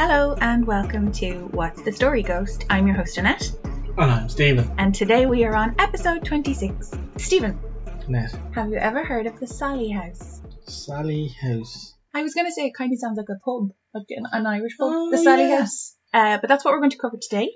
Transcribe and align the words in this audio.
Hello 0.00 0.34
and 0.40 0.66
welcome 0.66 1.12
to 1.12 1.48
What's 1.52 1.82
the 1.82 1.92
Story 1.92 2.22
Ghost. 2.22 2.64
I'm 2.70 2.86
your 2.86 2.96
host 2.96 3.18
Annette, 3.18 3.52
And 3.64 4.10
I'm 4.10 4.28
Stephen. 4.30 4.72
and 4.78 4.94
today 4.94 5.26
we 5.26 5.44
are 5.44 5.54
on 5.54 5.74
episode 5.78 6.24
26. 6.24 6.90
Stephen, 7.18 7.58
Annette. 8.06 8.34
have 8.54 8.70
you 8.70 8.76
ever 8.76 9.04
heard 9.04 9.26
of 9.26 9.38
the 9.38 9.46
Sallie 9.46 9.90
House? 9.90 10.40
Sallie 10.66 11.28
House. 11.42 11.94
I 12.14 12.22
was 12.22 12.32
going 12.34 12.46
to 12.46 12.52
say 12.52 12.66
it 12.66 12.72
kind 12.74 12.92
of 12.94 12.98
sounds 12.98 13.18
like 13.18 13.28
a 13.28 13.38
pub, 13.44 13.68
like 13.92 14.06
an, 14.10 14.24
an 14.32 14.46
Irish 14.46 14.78
pub, 14.78 14.88
Oh, 14.90 15.10
the 15.10 15.18
Sallie 15.18 15.48
yeah. 15.48 15.58
House. 15.60 15.94
Uh, 16.14 16.38
but 16.40 16.48
that's 16.48 16.64
what 16.64 16.72
we're 16.72 16.80
going 16.80 16.90
to 16.92 16.98
cover 16.98 17.18
today. 17.20 17.50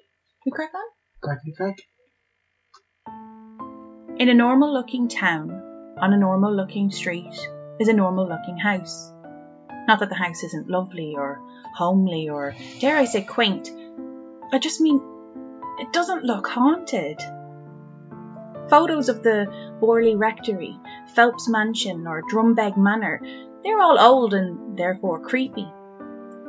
We 0.45 0.52
crack 0.52 0.70
on? 0.74 0.83
Crackety 1.23 1.55
crack. 1.56 1.77
In 4.19 4.29
a 4.29 4.34
normal 4.34 4.73
looking 4.73 5.09
town, 5.09 5.51
on 5.98 6.12
a 6.12 6.19
normal 6.19 6.55
looking 6.55 6.91
street, 6.91 7.34
is 7.80 7.88
a 7.88 7.95
normal 7.95 8.29
looking 8.29 8.59
house. 8.59 9.11
Not 9.87 10.01
that 10.01 10.09
the 10.09 10.15
house 10.15 10.43
isn't 10.45 10.70
lovely 10.70 11.15
or 11.16 11.41
homely 11.74 12.29
or, 12.29 12.55
dare 12.80 12.97
I 12.97 13.05
say, 13.05 13.23
quaint. 13.23 13.70
I 14.52 14.59
just 14.59 14.80
mean, 14.80 15.01
it 15.79 15.93
doesn't 15.93 16.24
look 16.24 16.47
haunted. 16.47 17.20
Photos 18.70 19.09
of 19.09 19.23
the 19.23 19.47
Borley 19.80 20.19
Rectory, 20.19 20.79
Phelps 21.15 21.48
Mansion, 21.48 22.07
or 22.07 22.23
Drumbeg 22.23 22.77
Manor, 22.77 23.20
they're 23.62 23.80
all 23.80 23.98
old 23.98 24.33
and 24.33 24.79
therefore 24.79 25.20
creepy. 25.20 25.66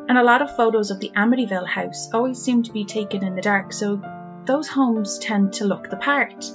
And 0.08 0.18
a 0.18 0.24
lot 0.24 0.42
of 0.42 0.56
photos 0.56 0.92
of 0.92 1.00
the 1.00 1.12
Amityville 1.16 1.68
house 1.68 2.10
always 2.14 2.42
seem 2.42 2.64
to 2.64 2.72
be 2.72 2.86
taken 2.86 3.24
in 3.26 3.36
the 3.36 3.42
dark, 3.42 3.74
so 3.74 4.02
those 4.46 4.68
homes 4.68 5.18
tend 5.20 5.54
to 5.54 5.66
look 5.66 5.90
the 5.90 5.98
part. 5.98 6.46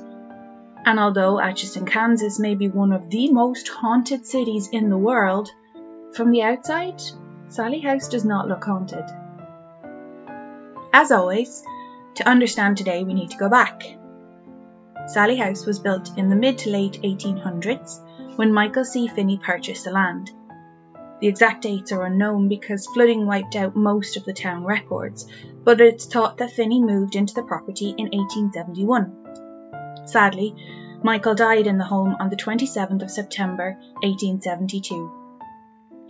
And 0.87 0.99
although 0.99 1.41
Atchison, 1.41 1.85
Kansas 1.85 2.39
may 2.39 2.55
be 2.55 2.69
one 2.69 2.93
of 2.93 3.11
the 3.11 3.31
most 3.33 3.69
haunted 3.69 4.25
cities 4.25 4.69
in 4.73 4.89
the 4.89 4.97
world, 4.97 5.51
from 6.13 6.33
the 6.33 6.43
outside, 6.43 7.01
Sallie 7.49 7.81
House 7.81 8.09
does 8.09 8.25
not 8.25 8.49
look 8.49 8.65
haunted. 8.65 9.05
As 10.93 11.13
always, 11.13 11.63
to 12.17 12.29
understand 12.29 12.77
today, 12.77 13.05
we 13.05 13.15
need 13.15 13.31
to 13.31 13.39
go 13.39 13.49
back. 13.49 13.85
Sallie 15.07 15.37
House 15.37 15.65
was 15.65 15.79
built 15.79 16.19
in 16.19 16.29
the 16.29 16.37
mid 16.37 16.59
to 16.59 16.71
late 16.71 17.01
1800s 17.03 18.37
when 18.37 18.53
Michael 18.53 18.85
C. 18.85 19.09
Finney 19.09 19.39
purchased 19.39 19.85
the 19.85 19.93
land. 19.93 20.31
The 21.21 21.29
exact 21.29 21.63
dates 21.63 21.93
are 21.93 22.05
unknown 22.05 22.49
because 22.49 22.89
flooding 22.89 23.27
wiped 23.27 23.55
out 23.55 23.77
most 23.77 24.17
of 24.17 24.25
the 24.25 24.33
town 24.33 24.65
records, 24.65 25.27
but 25.65 25.81
it's 25.81 26.07
thought 26.07 26.39
that 26.39 26.53
Finney 26.53 26.81
moved 26.81 27.15
into 27.15 27.35
the 27.35 27.43
property 27.43 27.91
in 27.97 28.09
1871. 28.11 30.07
Sadly, 30.07 30.55
Michael 31.03 31.35
died 31.35 31.67
in 31.67 31.79
the 31.79 31.85
home 31.85 32.17
on 32.19 32.31
the 32.31 32.37
27th 32.37 33.03
of 33.03 33.11
September 33.11 33.77
1872. 34.03 35.20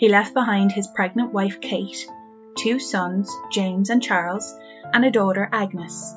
He 0.01 0.09
left 0.09 0.33
behind 0.33 0.73
his 0.73 0.89
pregnant 0.89 1.35
wife 1.35 1.61
Kate, 1.61 2.09
two 2.55 2.79
sons, 2.79 3.31
James 3.53 3.91
and 3.91 4.03
Charles, 4.03 4.57
and 4.95 5.05
a 5.05 5.11
daughter, 5.11 5.47
Agnes. 5.53 6.15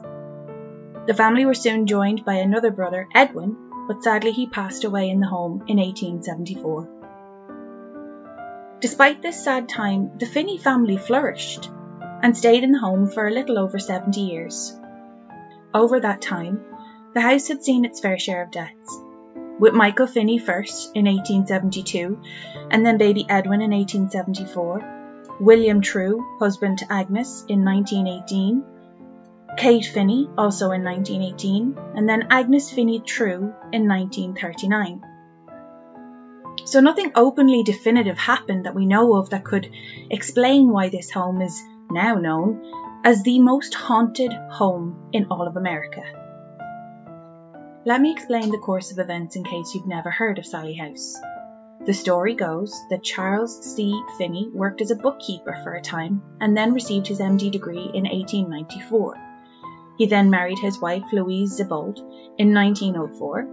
The 1.06 1.14
family 1.14 1.46
were 1.46 1.54
soon 1.54 1.86
joined 1.86 2.24
by 2.24 2.36
another 2.36 2.72
brother, 2.72 3.10
Edwin, 3.14 3.58
but 3.90 4.02
sadly 4.02 4.32
he 4.32 4.48
passed 4.48 4.86
away 4.86 5.10
in 5.10 5.20
the 5.20 5.28
home 5.28 5.66
in 5.68 5.80
1874. 5.80 8.78
Despite 8.80 9.22
this 9.22 9.44
sad 9.44 9.68
time, 9.68 10.18
the 10.18 10.28
Finney 10.28 10.58
family 10.58 10.96
flourished 10.96 11.70
and 12.22 12.38
stayed 12.38 12.64
in 12.64 12.72
the 12.72 12.80
home 12.80 13.10
for 13.10 13.28
a 13.28 13.34
little 13.34 13.60
over 13.60 13.80
70 13.80 14.22
years. 14.22 14.80
Over 15.74 16.00
that 16.00 16.22
time, 16.22 16.64
the 17.14 17.20
house 17.20 17.50
had 17.50 17.66
seen 17.66 17.84
its 17.84 18.00
fair 18.00 18.18
share 18.18 18.44
of 18.44 18.52
deaths, 18.52 19.02
with 19.60 19.74
Michael 19.74 20.08
Finney 20.08 20.38
first 20.38 20.92
in 20.96 21.06
1872, 21.06 22.22
and 22.72 22.86
then 22.86 22.98
baby 22.98 23.26
Edwin 23.30 23.62
in 23.62 23.72
1874, 23.72 25.38
William 25.40 25.82
True, 25.82 26.24
husband 26.40 26.80
to 26.80 26.92
Agnes, 26.92 27.46
in 27.48 27.64
1918, 27.64 28.64
Kate 29.58 29.86
Finney, 29.86 30.30
also 30.38 30.72
in 30.72 30.84
1918, 30.84 31.78
and 31.96 32.10
then 32.10 32.28
Agnes 32.30 32.72
Finney 32.72 33.00
True 33.00 33.54
in 33.72 33.88
1939. 33.88 35.02
So 36.66 36.80
nothing 36.80 37.12
openly 37.16 37.64
definitive 37.64 38.18
happened 38.18 38.66
that 38.66 38.76
we 38.76 38.86
know 38.86 39.16
of 39.16 39.32
that 39.32 39.44
could 39.44 39.70
explain 40.10 40.70
why 40.70 40.90
this 40.90 41.12
home 41.12 41.42
is 41.42 41.62
now 41.92 42.16
known 42.16 43.02
as 43.04 43.24
the 43.24 43.40
most 43.40 43.74
haunted 43.74 44.34
home 44.50 45.10
in 45.12 45.28
all 45.30 45.48
of 45.48 45.58
America. 45.58 46.23
Let 47.86 48.00
me 48.00 48.14
explain 48.14 48.50
the 48.50 48.60
course 48.60 48.94
of 48.94 49.00
events 49.00 49.36
in 49.36 49.44
case 49.44 49.76
you've 49.76 49.88
never 49.88 50.10
heard 50.10 50.40
of 50.40 50.46
Sallie 50.46 50.74
House. 50.74 51.20
The 51.86 51.94
story 51.94 52.34
goes 52.34 52.74
that 52.90 53.04
Charles 53.04 53.62
C. 53.76 54.02
Finney 54.18 54.50
worked 54.54 54.80
as 54.80 54.90
a 54.90 54.96
bookkeeper 54.96 55.60
for 55.64 55.74
a 55.74 55.82
time 55.82 56.22
and 56.40 56.56
then 56.56 56.74
received 56.74 57.08
his 57.08 57.20
MD 57.20 57.52
degree 57.52 57.92
in 57.94 58.06
1894. 58.06 59.18
He 59.98 60.06
then 60.06 60.30
married 60.30 60.60
his 60.60 60.80
wife 60.80 61.04
Louise 61.12 61.60
Zibold 61.60 61.98
in 62.38 62.54
1904, 62.54 63.48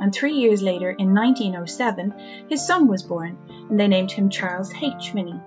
and 0.00 0.14
three 0.14 0.32
years 0.32 0.62
later, 0.62 0.88
in 0.88 1.14
1907, 1.14 2.46
his 2.48 2.66
son 2.66 2.88
was 2.88 3.02
born, 3.02 3.36
and 3.68 3.78
they 3.78 3.86
named 3.86 4.12
him 4.12 4.30
Charles 4.30 4.72
H. 4.80 5.10
Finney. 5.10 5.38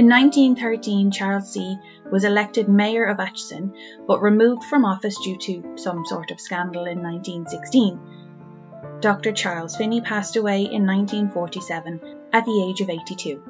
In 0.00 0.08
1913, 0.08 1.10
Charles 1.10 1.52
C. 1.52 1.76
was 2.10 2.24
elected 2.24 2.70
mayor 2.70 3.04
of 3.04 3.20
Atchison, 3.20 3.74
but 4.06 4.22
removed 4.22 4.64
from 4.64 4.86
office 4.86 5.18
due 5.22 5.36
to 5.36 5.76
some 5.76 6.06
sort 6.06 6.30
of 6.30 6.40
scandal 6.40 6.86
in 6.86 7.02
1916. 7.02 8.00
Dr. 9.00 9.32
Charles 9.32 9.76
Finney 9.76 10.00
passed 10.00 10.36
away 10.36 10.62
in 10.62 10.86
1947 10.86 12.00
at 12.32 12.46
the 12.46 12.66
age 12.66 12.80
of 12.80 12.88
82. 12.88 13.42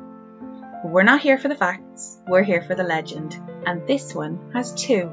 We're 0.87 1.05
not 1.05 1.21
here 1.21 1.39
for 1.39 1.47
the 1.47 1.55
facts, 1.55 2.19
we're 2.27 2.43
here 2.43 2.63
for 2.63 2.75
the 2.75 2.83
legend, 2.83 3.41
and 3.65 3.87
this 3.87 4.13
one 4.13 4.51
has 4.53 4.75
two. 4.75 5.13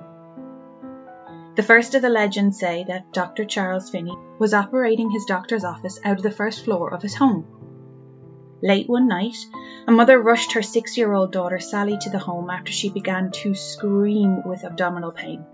The 1.56 1.62
first 1.62 1.94
of 1.94 2.02
the 2.02 2.10
legends 2.10 2.60
say 2.60 2.84
that 2.88 3.14
Dr. 3.14 3.46
Charles 3.46 3.92
Finney 3.92 4.18
was 4.40 4.56
operating 4.56 5.12
his 5.12 5.26
doctor's 5.26 5.64
office 5.64 6.00
out 6.04 6.18
of 6.18 6.24
the 6.24 6.32
first 6.32 6.66
floor 6.66 6.92
of 6.92 7.04
his 7.04 7.14
home. 7.14 7.57
Late 8.62 8.90
one 8.90 9.08
night, 9.08 9.38
a 9.88 9.92
mother 9.92 10.20
rushed 10.20 10.54
her 10.54 10.64
six 10.64 10.98
year 10.98 11.14
old 11.14 11.32
daughter 11.32 11.60
Sallie 11.60 12.00
to 12.00 12.10
the 12.10 12.18
home 12.18 12.50
after 12.50 12.72
she 12.72 12.90
began 12.90 13.30
to 13.32 13.54
scream 13.54 14.42
with 14.44 14.64
abdominal 14.64 15.12
pain. 15.12 15.46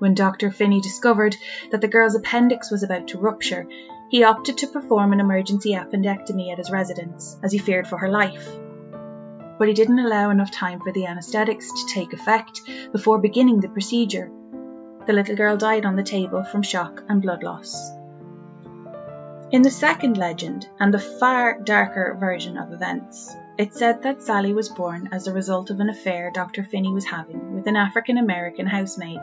When 0.00 0.14
Dr. 0.14 0.50
Finney 0.50 0.80
discovered 0.80 1.36
that 1.70 1.80
the 1.80 1.88
girl's 1.88 2.16
appendix 2.16 2.70
was 2.70 2.82
about 2.82 3.08
to 3.08 3.18
rupture, 3.18 3.68
he 4.08 4.24
opted 4.24 4.58
to 4.58 4.66
perform 4.66 5.12
an 5.12 5.20
emergency 5.20 5.74
appendectomy 5.74 6.50
at 6.50 6.58
his 6.58 6.70
residence, 6.70 7.38
as 7.44 7.52
he 7.52 7.58
feared 7.58 7.86
for 7.86 7.98
her 7.98 8.08
life. 8.08 8.48
But 9.58 9.68
he 9.68 9.74
didn't 9.74 10.00
allow 10.00 10.30
enough 10.30 10.50
time 10.50 10.80
for 10.80 10.90
the 10.90 11.06
anaesthetics 11.06 11.70
to 11.70 11.94
take 11.94 12.12
effect 12.12 12.62
before 12.90 13.18
beginning 13.18 13.60
the 13.60 13.68
procedure. 13.68 14.32
The 15.06 15.12
little 15.12 15.36
girl 15.36 15.56
died 15.56 15.86
on 15.86 15.94
the 15.94 16.02
table 16.02 16.42
from 16.42 16.62
shock 16.62 17.04
and 17.08 17.22
blood 17.22 17.44
loss. 17.44 17.99
In 19.52 19.62
the 19.62 19.70
second 19.70 20.16
legend, 20.16 20.68
and 20.78 20.94
the 20.94 21.00
far 21.00 21.58
darker 21.58 22.16
version 22.20 22.56
of 22.56 22.72
events, 22.72 23.34
it's 23.58 23.76
said 23.76 24.00
that 24.02 24.22
Sallie 24.22 24.54
was 24.54 24.68
born 24.68 25.08
as 25.10 25.26
a 25.26 25.32
result 25.32 25.70
of 25.70 25.80
an 25.80 25.88
affair 25.88 26.30
Dr. 26.32 26.62
Finney 26.62 26.92
was 26.92 27.04
having 27.04 27.56
with 27.56 27.66
an 27.66 27.74
African 27.74 28.16
American 28.16 28.68
housemaid. 28.68 29.18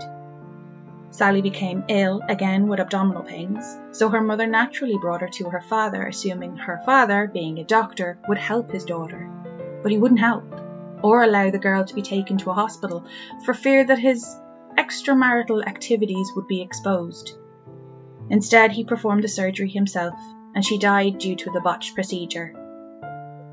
Sally 1.11 1.41
became 1.41 1.85
ill 1.87 2.21
again 2.27 2.67
with 2.67 2.81
abdominal 2.81 3.23
pains, 3.23 3.77
so 3.93 4.09
her 4.09 4.19
mother 4.19 4.47
naturally 4.47 4.97
brought 4.99 5.21
her 5.21 5.29
to 5.29 5.49
her 5.49 5.61
father, 5.61 6.05
assuming 6.05 6.57
her 6.57 6.81
father, 6.85 7.31
being 7.33 7.59
a 7.59 7.63
doctor, 7.63 8.19
would 8.27 8.37
help 8.37 8.69
his 8.69 8.83
daughter. 8.83 9.29
But 9.81 9.93
he 9.93 9.97
wouldn't 9.97 10.19
help, 10.19 10.43
or 11.03 11.23
allow 11.23 11.51
the 11.51 11.57
girl 11.57 11.85
to 11.85 11.95
be 11.95 12.01
taken 12.01 12.37
to 12.39 12.51
a 12.51 12.53
hospital 12.53 13.05
for 13.45 13.53
fear 13.53 13.85
that 13.85 13.99
his 13.99 14.27
extramarital 14.77 15.65
activities 15.65 16.29
would 16.35 16.47
be 16.47 16.61
exposed. 16.61 17.37
Instead, 18.29 18.71
he 18.71 18.83
performed 18.83 19.23
the 19.23 19.27
surgery 19.27 19.69
himself, 19.69 20.13
and 20.55 20.65
she 20.65 20.77
died 20.77 21.17
due 21.17 21.35
to 21.35 21.51
the 21.51 21.61
botched 21.61 21.95
procedure. 21.95 22.53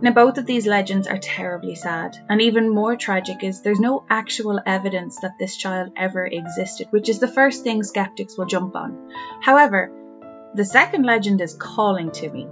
Now, 0.01 0.11
both 0.11 0.39
of 0.39 0.47
these 0.47 0.67
legends 0.67 1.07
are 1.07 1.19
terribly 1.19 1.77
sad, 1.77 2.17
and 2.29 2.43
even 2.43 2.69
more 2.69 2.97
tragic 2.97 3.43
is 3.45 3.63
there's 3.63 3.81
no 3.81 4.05
actual 4.11 4.61
evidence 4.67 5.21
that 5.21 5.39
this 5.39 5.57
child 5.57 5.93
ever 5.97 6.27
existed, 6.27 6.89
which 6.91 7.09
is 7.09 7.21
the 7.21 7.29
first 7.29 7.63
thing 7.63 7.83
skeptics 7.83 8.37
will 8.37 8.47
jump 8.47 8.75
on. 8.77 9.11
However, 9.41 9.93
the 10.55 10.65
second 10.65 11.05
legend 11.05 11.41
is 11.41 11.55
calling 11.55 12.11
to 12.13 12.31
me. 12.31 12.49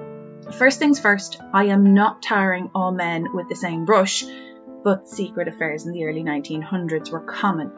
First 0.53 0.79
things 0.79 0.99
first, 0.99 1.41
I 1.53 1.65
am 1.67 1.95
not 1.95 2.23
tarring 2.23 2.71
all 2.75 2.93
men 2.93 3.35
with 3.35 3.49
the 3.49 3.57
same 3.57 3.85
brush, 3.85 4.25
but 4.85 5.09
secret 5.09 5.49
affairs 5.49 5.87
in 5.87 5.93
the 5.93 6.05
early 6.05 6.23
1900s 6.23 7.11
were 7.11 7.21
common. 7.21 7.71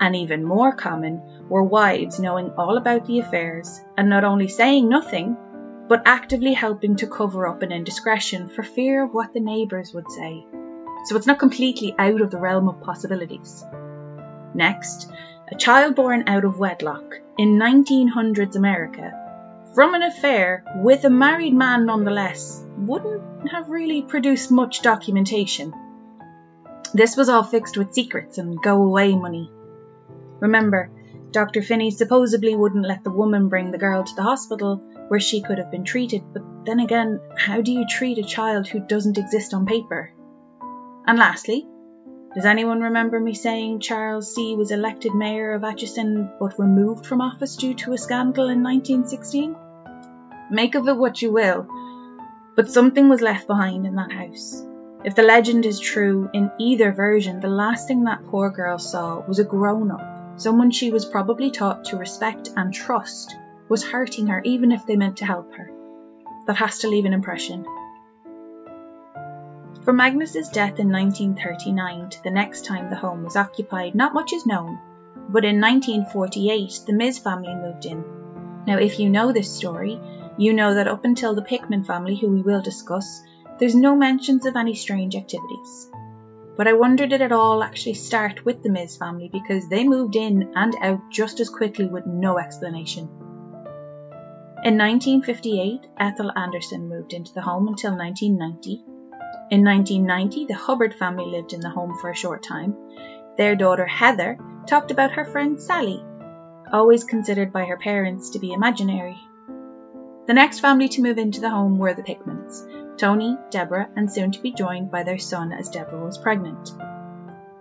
And 0.00 0.16
even 0.16 0.44
more 0.44 0.72
common 0.72 1.48
were 1.48 1.62
wives 1.62 2.18
knowing 2.20 2.52
all 2.56 2.76
about 2.76 3.06
the 3.06 3.20
affairs 3.20 3.80
and 3.96 4.08
not 4.08 4.24
only 4.24 4.48
saying 4.48 4.88
nothing, 4.88 5.36
but 5.88 6.02
actively 6.04 6.52
helping 6.52 6.96
to 6.96 7.06
cover 7.06 7.46
up 7.46 7.62
an 7.62 7.72
indiscretion 7.72 8.48
for 8.48 8.62
fear 8.62 9.04
of 9.04 9.14
what 9.14 9.32
the 9.32 9.40
neighbours 9.40 9.94
would 9.94 10.10
say. 10.10 10.46
So 11.06 11.16
it's 11.16 11.26
not 11.26 11.38
completely 11.38 11.94
out 11.98 12.20
of 12.20 12.30
the 12.30 12.38
realm 12.38 12.68
of 12.68 12.82
possibilities. 12.82 13.64
Next, 14.54 15.10
a 15.50 15.56
child 15.56 15.94
born 15.94 16.24
out 16.28 16.44
of 16.44 16.58
wedlock 16.58 17.20
in 17.38 17.58
1900s 17.58 18.56
America 18.56 19.14
from 19.74 19.94
an 19.94 20.02
affair 20.02 20.64
with 20.76 21.04
a 21.04 21.10
married 21.10 21.54
man 21.54 21.86
nonetheless 21.86 22.62
wouldn't 22.76 23.48
have 23.50 23.68
really 23.68 24.02
produced 24.02 24.50
much 24.50 24.82
documentation. 24.82 25.72
This 26.92 27.16
was 27.16 27.28
all 27.28 27.42
fixed 27.42 27.76
with 27.76 27.94
secrets 27.94 28.38
and 28.38 28.60
go 28.60 28.82
away 28.82 29.14
money. 29.14 29.50
Remember, 30.40 30.90
Dr. 31.30 31.62
Finney 31.62 31.90
supposedly 31.90 32.54
wouldn't 32.54 32.86
let 32.86 33.04
the 33.04 33.10
woman 33.10 33.48
bring 33.48 33.70
the 33.70 33.78
girl 33.78 34.02
to 34.02 34.14
the 34.14 34.22
hospital 34.22 34.82
where 35.08 35.20
she 35.20 35.42
could 35.42 35.58
have 35.58 35.70
been 35.70 35.84
treated, 35.84 36.22
but 36.32 36.42
then 36.64 36.80
again, 36.80 37.20
how 37.36 37.60
do 37.60 37.72
you 37.72 37.86
treat 37.86 38.18
a 38.18 38.22
child 38.22 38.66
who 38.66 38.80
doesn't 38.80 39.18
exist 39.18 39.52
on 39.52 39.66
paper? 39.66 40.12
And 41.06 41.18
lastly, 41.18 41.66
does 42.34 42.44
anyone 42.44 42.80
remember 42.80 43.18
me 43.18 43.34
saying 43.34 43.80
Charles 43.80 44.34
C. 44.34 44.54
was 44.54 44.70
elected 44.70 45.14
mayor 45.14 45.52
of 45.52 45.64
Atchison 45.64 46.30
but 46.38 46.58
removed 46.58 47.04
from 47.04 47.20
office 47.20 47.56
due 47.56 47.74
to 47.74 47.92
a 47.92 47.98
scandal 47.98 48.48
in 48.48 48.62
1916? 48.62 49.56
Make 50.50 50.74
of 50.74 50.88
it 50.88 50.96
what 50.96 51.20
you 51.20 51.32
will, 51.32 51.66
but 52.54 52.70
something 52.70 53.08
was 53.08 53.20
left 53.20 53.46
behind 53.46 53.86
in 53.86 53.96
that 53.96 54.12
house. 54.12 54.62
If 55.04 55.14
the 55.14 55.22
legend 55.22 55.66
is 55.66 55.78
true, 55.78 56.30
in 56.32 56.50
either 56.58 56.92
version, 56.92 57.40
the 57.40 57.48
last 57.48 57.86
thing 57.86 58.04
that 58.04 58.26
poor 58.26 58.50
girl 58.50 58.78
saw 58.78 59.20
was 59.20 59.38
a 59.38 59.44
grown 59.44 59.90
up 59.90 60.17
someone 60.38 60.70
she 60.70 60.90
was 60.90 61.04
probably 61.04 61.50
taught 61.50 61.84
to 61.84 61.96
respect 61.96 62.50
and 62.56 62.72
trust, 62.72 63.36
was 63.68 63.84
hurting 63.84 64.28
her 64.28 64.40
even 64.44 64.72
if 64.72 64.86
they 64.86 64.96
meant 64.96 65.18
to 65.18 65.26
help 65.26 65.52
her. 65.54 65.70
That 66.46 66.56
has 66.56 66.78
to 66.78 66.88
leave 66.88 67.04
an 67.04 67.12
impression. 67.12 67.66
From 69.84 70.00
Agnes's 70.00 70.48
death 70.48 70.78
in 70.78 70.90
1939 70.90 72.10
to 72.10 72.22
the 72.22 72.30
next 72.30 72.64
time 72.64 72.88
the 72.88 72.96
home 72.96 73.24
was 73.24 73.36
occupied, 73.36 73.94
not 73.94 74.14
much 74.14 74.32
is 74.32 74.46
known, 74.46 74.78
but 75.28 75.44
in 75.44 75.60
1948 75.60 76.80
the 76.86 76.92
Miz 76.92 77.18
family 77.18 77.54
moved 77.54 77.84
in. 77.84 78.04
Now, 78.66 78.78
if 78.78 78.98
you 78.98 79.08
know 79.08 79.32
this 79.32 79.50
story, 79.50 80.00
you 80.36 80.52
know 80.52 80.74
that 80.74 80.88
up 80.88 81.04
until 81.04 81.34
the 81.34 81.42
Pickman 81.42 81.84
family, 81.84 82.16
who 82.16 82.28
we 82.28 82.42
will 82.42 82.60
discuss, 82.62 83.22
there's 83.58 83.74
no 83.74 83.96
mentions 83.96 84.46
of 84.46 84.56
any 84.56 84.74
strange 84.74 85.16
activities. 85.16 85.87
But 86.58 86.66
I 86.66 86.72
wonder 86.72 87.06
did 87.06 87.20
it 87.20 87.30
all 87.30 87.62
actually 87.62 87.94
start 87.94 88.44
with 88.44 88.64
the 88.64 88.68
Miz 88.68 88.96
family 88.96 89.30
because 89.32 89.68
they 89.68 89.84
moved 89.84 90.16
in 90.16 90.52
and 90.56 90.74
out 90.80 91.08
just 91.08 91.38
as 91.38 91.48
quickly 91.48 91.86
with 91.86 92.04
no 92.04 92.36
explanation. 92.36 93.04
In 94.64 94.76
1958, 94.76 95.86
Ethel 96.00 96.32
Anderson 96.36 96.88
moved 96.88 97.12
into 97.12 97.32
the 97.32 97.42
home 97.42 97.68
until 97.68 97.96
1990. 97.96 98.84
In 99.52 99.64
1990, 99.64 100.46
the 100.46 100.54
Hubbard 100.54 100.94
family 100.94 101.26
lived 101.26 101.52
in 101.52 101.60
the 101.60 101.70
home 101.70 101.96
for 102.00 102.10
a 102.10 102.16
short 102.16 102.42
time. 102.42 102.74
Their 103.36 103.54
daughter 103.54 103.86
Heather 103.86 104.36
talked 104.66 104.90
about 104.90 105.12
her 105.12 105.24
friend 105.24 105.62
Sallie, 105.62 106.04
always 106.72 107.04
considered 107.04 107.52
by 107.52 107.66
her 107.66 107.76
parents 107.76 108.30
to 108.30 108.40
be 108.40 108.52
imaginary. 108.52 109.16
The 110.26 110.34
next 110.34 110.58
family 110.58 110.88
to 110.88 111.02
move 111.02 111.18
into 111.18 111.40
the 111.40 111.50
home 111.50 111.78
were 111.78 111.94
the 111.94 112.02
Pickmans. 112.02 112.77
Tony, 112.98 113.38
Deborah, 113.50 113.88
and 113.96 114.12
soon 114.12 114.32
to 114.32 114.42
be 114.42 114.52
joined 114.52 114.90
by 114.90 115.04
their 115.04 115.18
son 115.18 115.52
as 115.52 115.70
Deborah 115.70 116.04
was 116.04 116.18
pregnant. 116.18 116.72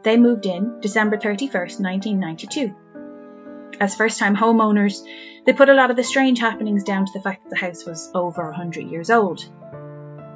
They 0.03 0.17
moved 0.17 0.45
in 0.45 0.79
December 0.81 1.17
31st, 1.17 1.79
1992. 1.79 2.75
As 3.79 3.95
first 3.95 4.17
time 4.17 4.35
homeowners, 4.35 5.03
they 5.45 5.53
put 5.53 5.69
a 5.69 5.73
lot 5.73 5.91
of 5.91 5.95
the 5.95 6.03
strange 6.03 6.39
happenings 6.39 6.83
down 6.83 7.05
to 7.05 7.11
the 7.13 7.21
fact 7.21 7.43
that 7.43 7.51
the 7.51 7.65
house 7.65 7.85
was 7.85 8.09
over 8.15 8.45
100 8.45 8.81
years 8.87 9.11
old. 9.11 9.47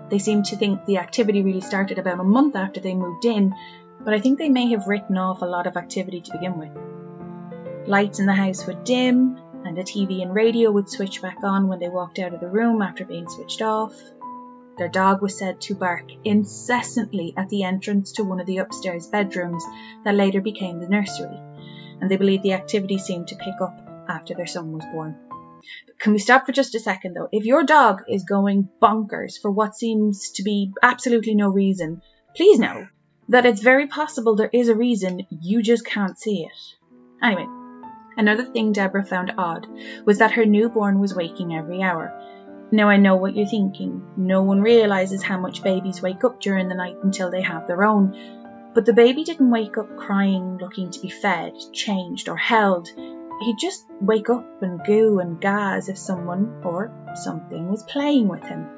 They 0.09 0.19
seem 0.19 0.44
to 0.44 0.56
think 0.56 0.86
the 0.86 0.98
activity 0.98 1.42
really 1.42 1.62
started 1.62 1.97
about 1.97 2.19
a 2.19 2.24
month 2.24 2.56
after 2.56 2.80
they 2.80 2.94
moved 2.94 3.25
in, 3.25 3.56
but 4.01 4.13
I 4.13 4.19
think 4.19 4.38
they 4.38 4.50
may 4.50 4.69
have 4.71 4.88
written 4.88 5.18
off 5.18 5.42
a 5.42 5.45
lot 5.45 5.68
of 5.68 5.77
activity 5.77 6.21
to 6.21 6.31
begin 6.33 6.57
with. 6.57 7.88
Lights 7.88 8.19
in 8.19 8.27
the 8.27 8.33
house 8.33 8.68
would 8.68 8.83
dim, 8.83 9.39
and 9.65 9.75
the 9.75 9.83
TV 9.83 10.21
and 10.21 10.36
radio 10.36 10.69
would 10.69 10.89
switch 10.89 11.21
back 11.21 11.38
on 11.44 11.68
when 11.68 11.80
they 11.80 11.89
walked 11.89 12.19
out 12.19 12.33
of 12.33 12.39
the 12.39 12.47
room 12.47 12.81
after 12.81 13.06
being 13.06 13.30
switched 13.30 13.62
off. 13.62 13.94
Their 14.77 14.89
dog 14.89 15.21
was 15.21 15.38
said 15.38 15.62
to 15.62 15.75
bark 15.75 16.06
incessantly 16.23 17.33
at 17.38 17.50
the 17.50 17.63
entrance 17.63 18.13
to 18.13 18.23
one 18.23 18.39
of 18.39 18.47
the 18.47 18.57
upstairs 18.59 19.07
bedrooms 19.07 19.63
that 20.03 20.15
later 20.15 20.41
became 20.41 20.79
the 20.79 20.89
nursery, 20.89 21.39
and 22.00 22.09
they 22.09 22.18
believe 22.18 22.41
the 22.41 22.53
activity 22.53 22.97
seemed 22.97 23.27
to 23.27 23.35
pick 23.35 23.62
up 23.62 24.06
after 24.07 24.33
their 24.33 24.47
son 24.47 24.71
was 24.71 24.85
born. 24.85 25.15
Can 26.00 26.13
we 26.13 26.19
stop 26.19 26.45
for 26.45 26.51
just 26.51 26.73
a 26.73 26.79
second 26.79 27.13
though? 27.13 27.29
If 27.31 27.45
your 27.45 27.63
dog 27.63 28.03
is 28.09 28.23
going 28.23 28.69
bonkers 28.81 29.39
for 29.39 29.51
what 29.51 29.75
seems 29.75 30.31
to 30.31 30.44
be 30.44 30.73
absolutely 30.81 31.35
no 31.35 31.50
reason, 31.50 32.01
please 32.35 32.57
know 32.57 32.88
that 33.29 33.45
it's 33.45 33.62
very 33.62 33.88
possible 33.88 34.35
there 34.35 34.50
is 34.51 34.69
a 34.69 34.75
reason, 34.75 35.27
you 35.29 35.62
just 35.62 35.85
can't 35.85 36.18
see 36.18 36.44
it. 36.44 37.23
Anyway, 37.23 37.45
another 38.18 38.44
thing 38.44 38.71
Deborah 38.71 39.06
found 39.06 39.33
odd 39.38 39.68
was 40.06 40.18
that 40.18 40.31
her 40.31 40.45
newborn 40.45 41.00
was 41.00 41.13
waking 41.13 41.53
every 41.53 41.81
hour, 41.83 42.12
now 42.71 42.88
I 42.88 42.95
know 42.95 43.18
what 43.18 43.35
you're 43.35 43.47
thinking. 43.47 44.01
No 44.15 44.44
one 44.44 44.62
realizes 44.62 45.21
how 45.21 45.38
much 45.38 45.62
babies 45.62 46.01
wake 46.01 46.23
up 46.23 46.39
during 46.39 46.69
the 46.69 46.75
night 46.75 46.95
until 47.03 47.29
they 47.29 47.41
have 47.41 47.68
their 47.68 47.83
own. 47.83 48.71
But 48.73 48.85
the 48.85 48.94
baby 48.94 49.25
didn't 49.25 49.51
wake 49.51 49.77
up 49.77 49.97
crying, 49.97 50.57
looking 50.57 50.89
to 50.91 51.01
be 51.01 51.09
fed, 51.09 51.53
changed, 51.73 52.29
or 52.29 52.38
held. 52.38 52.88
He'd 52.88 53.57
just 53.59 53.85
wake 54.00 54.29
up 54.29 54.62
and 54.62 54.79
goo 54.85 55.19
and 55.19 55.41
ga 55.41 55.73
as 55.75 55.89
if 55.89 55.97
someone 55.97 56.62
or 56.63 56.91
something 57.15 57.69
was 57.69 57.83
playing 57.83 58.29
with 58.29 58.44
him. 58.44 58.69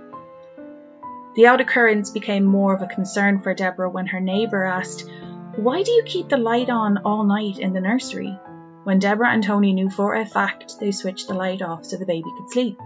The 1.35 1.47
odd 1.47 1.61
occurrence 1.61 2.09
became 2.09 2.45
more 2.45 2.73
of 2.73 2.81
a 2.81 2.87
concern 2.87 3.41
for 3.41 3.53
Deborah 3.53 3.89
when 3.89 4.07
her 4.07 4.19
neighbour 4.19 4.63
asked, 4.63 5.07
Why 5.55 5.83
do 5.83 5.91
you 5.91 6.03
keep 6.03 6.29
the 6.29 6.37
light 6.37 6.69
on 6.69 6.99
all 7.05 7.25
night 7.25 7.59
in 7.59 7.73
the 7.73 7.81
nursery? 7.81 8.39
When 8.85 8.99
Deborah 8.99 9.31
and 9.31 9.43
Tony 9.43 9.73
knew 9.73 9.89
for 9.91 10.15
a 10.15 10.25
fact 10.25 10.79
they 10.79 10.91
switched 10.91 11.27
the 11.27 11.35
light 11.35 11.61
off 11.61 11.85
so 11.85 11.97
the 11.97 12.05
baby 12.05 12.29
could 12.37 12.49
sleep 12.49 12.79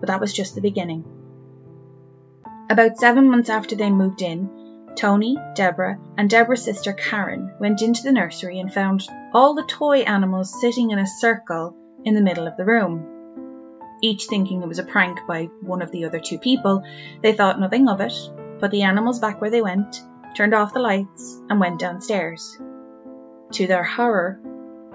but 0.00 0.08
that 0.08 0.20
was 0.20 0.32
just 0.32 0.54
the 0.54 0.60
beginning. 0.60 1.04
About 2.70 2.98
seven 2.98 3.30
months 3.30 3.48
after 3.48 3.76
they 3.76 3.90
moved 3.90 4.22
in, 4.22 4.50
Tony, 4.96 5.36
Deborah, 5.54 5.98
and 6.16 6.28
Deborah's 6.28 6.64
sister 6.64 6.92
Karen 6.92 7.54
went 7.60 7.82
into 7.82 8.02
the 8.02 8.12
nursery 8.12 8.58
and 8.58 8.72
found 8.72 9.06
all 9.32 9.54
the 9.54 9.62
toy 9.62 10.00
animals 10.00 10.60
sitting 10.60 10.90
in 10.90 10.98
a 10.98 11.06
circle 11.06 11.76
in 12.04 12.14
the 12.14 12.20
middle 12.20 12.46
of 12.46 12.56
the 12.56 12.64
room. 12.64 13.06
Each 14.02 14.26
thinking 14.26 14.62
it 14.62 14.68
was 14.68 14.78
a 14.78 14.84
prank 14.84 15.20
by 15.26 15.44
one 15.60 15.82
of 15.82 15.90
the 15.90 16.04
other 16.04 16.20
two 16.20 16.38
people, 16.38 16.82
they 17.22 17.32
thought 17.32 17.60
nothing 17.60 17.88
of 17.88 18.00
it, 18.00 18.12
put 18.58 18.70
the 18.70 18.82
animals 18.82 19.18
back 19.18 19.40
where 19.40 19.50
they 19.50 19.62
went, 19.62 20.02
turned 20.36 20.54
off 20.54 20.74
the 20.74 20.80
lights, 20.80 21.40
and 21.48 21.60
went 21.60 21.80
downstairs. 21.80 22.58
To 23.52 23.66
their 23.66 23.84
horror, 23.84 24.40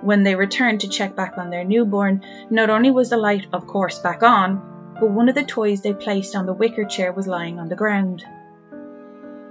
when 0.01 0.23
they 0.23 0.35
returned 0.35 0.81
to 0.81 0.89
check 0.89 1.15
back 1.15 1.37
on 1.37 1.49
their 1.49 1.63
newborn, 1.63 2.23
not 2.49 2.69
only 2.69 2.91
was 2.91 3.09
the 3.09 3.17
light, 3.17 3.47
of 3.53 3.67
course, 3.67 3.99
back 3.99 4.21
on, 4.21 4.72
but 5.03 5.11
one 5.11 5.27
of 5.27 5.35
the 5.35 5.43
toys 5.43 5.81
they 5.81 5.93
placed 5.93 6.33
on 6.33 6.45
the 6.45 6.53
wicker 6.53 6.85
chair 6.85 7.11
was 7.11 7.27
lying 7.27 7.59
on 7.59 7.67
the 7.67 7.75
ground. 7.75 8.23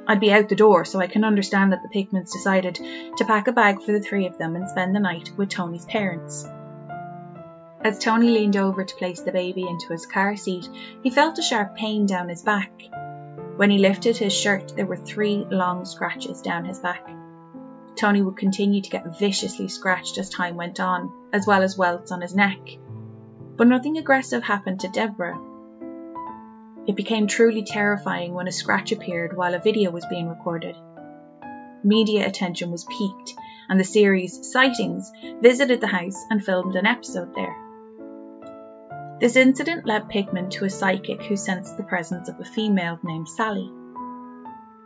I'd 0.09 0.19
be 0.19 0.33
out 0.33 0.49
the 0.49 0.57
door, 0.57 0.87
so 0.87 0.99
I 0.99 1.09
can 1.09 1.25
understand 1.25 1.73
that 1.73 1.81
the 1.83 1.91
Pickmans 1.91 2.33
decided 2.33 2.77
to 2.77 3.25
pack 3.27 3.49
a 3.49 3.53
bag 3.53 3.83
for 3.83 3.93
the 3.93 4.01
three 4.01 4.25
of 4.25 4.39
them 4.39 4.57
and 4.57 4.67
spend 4.67 4.97
the 4.97 5.01
night 5.01 5.31
with 5.37 5.51
Tony's 5.51 5.85
parents. 5.85 6.49
As 7.83 7.99
Tony 7.99 8.31
leaned 8.31 8.57
over 8.57 8.83
to 8.83 8.97
place 8.97 9.21
the 9.21 9.31
baby 9.31 9.69
into 9.69 9.93
his 9.93 10.07
car 10.07 10.37
seat, 10.37 10.67
he 11.03 11.11
felt 11.11 11.39
a 11.39 11.43
sharp 11.43 11.77
pain 11.77 12.07
down 12.07 12.31
his 12.31 12.41
back. 12.41 12.73
When 13.57 13.69
he 13.69 13.77
lifted 13.77 14.17
his 14.17 14.33
shirt, 14.33 14.75
there 14.75 14.87
were 14.87 14.97
three 14.97 15.45
long 15.51 15.85
scratches 15.85 16.41
down 16.41 16.65
his 16.65 16.79
back. 16.79 17.07
Tony 17.95 18.23
would 18.23 18.39
continue 18.39 18.81
to 18.81 18.91
get 18.91 19.19
viciously 19.19 19.69
scratched 19.69 20.17
as 20.17 20.31
time 20.31 20.57
went 20.57 20.81
on, 20.81 21.13
as 21.31 21.47
well 21.47 21.63
as 21.63 21.77
welts 21.77 22.11
on 22.11 22.23
his 22.23 22.35
neck 22.35 22.59
but 23.63 23.69
nothing 23.69 23.97
aggressive 23.97 24.43
happened 24.43 24.81
to 24.81 24.89
Deborah. 24.89 25.41
It 26.89 26.97
became 26.97 27.29
truly 27.29 27.63
terrifying 27.63 28.35
when 28.35 28.49
a 28.49 28.51
scratch 28.51 28.91
appeared 28.91 29.37
while 29.37 29.55
a 29.55 29.61
video 29.61 29.93
was 29.93 30.05
being 30.07 30.29
recorded. 30.29 30.75
Media 31.85 32.27
attention 32.27 32.73
was 32.73 32.83
piqued, 32.83 33.39
and 33.69 33.79
the 33.79 33.85
series 33.85 34.51
Sightings 34.51 35.13
visited 35.41 35.81
the 35.81 35.87
house 35.87 36.25
and 36.29 36.45
filmed 36.45 36.75
an 36.75 36.87
episode 36.87 37.37
there. 37.37 37.55
This 39.21 39.37
incident 39.37 39.87
led 39.87 40.09
Pickman 40.09 40.51
to 40.51 40.65
a 40.65 40.69
psychic 40.69 41.23
who 41.23 41.37
sensed 41.37 41.77
the 41.77 41.85
presence 41.85 42.29
of 42.29 42.41
a 42.41 42.45
female 42.45 42.99
named 43.05 43.29
Sallie. 43.29 43.71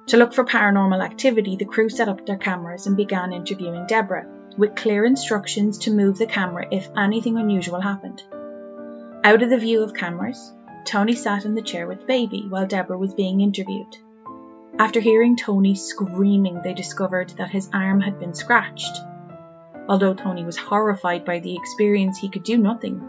To 0.08 0.18
look 0.18 0.34
for 0.34 0.44
paranormal 0.44 1.02
activity, 1.02 1.56
the 1.56 1.64
crew 1.64 1.88
set 1.88 2.10
up 2.10 2.26
their 2.26 2.36
cameras 2.36 2.86
and 2.86 2.94
began 2.94 3.32
interviewing 3.32 3.86
Deborah, 3.86 4.26
with 4.58 4.76
clear 4.76 5.06
instructions 5.06 5.78
to 5.78 5.94
move 5.94 6.18
the 6.18 6.26
camera 6.26 6.66
if 6.70 6.90
anything 6.94 7.38
unusual 7.38 7.80
happened. 7.80 8.22
Out 9.26 9.42
of 9.42 9.50
the 9.50 9.58
view 9.58 9.82
of 9.82 9.92
cameras, 9.92 10.54
Tony 10.84 11.16
sat 11.16 11.44
in 11.44 11.56
the 11.56 11.60
chair 11.60 11.88
with 11.88 12.06
baby 12.06 12.46
while 12.48 12.64
Deborah 12.64 12.96
was 12.96 13.12
being 13.12 13.40
interviewed. 13.40 13.96
After 14.78 15.00
hearing 15.00 15.34
Tony 15.34 15.74
screaming, 15.74 16.60
they 16.62 16.74
discovered 16.74 17.30
that 17.30 17.50
his 17.50 17.68
arm 17.72 18.00
had 18.00 18.20
been 18.20 18.34
scratched. 18.34 19.00
Although 19.88 20.14
Tony 20.14 20.44
was 20.44 20.56
horrified 20.56 21.24
by 21.24 21.40
the 21.40 21.56
experience, 21.56 22.18
he 22.18 22.28
could 22.28 22.44
do 22.44 22.56
nothing. 22.56 23.02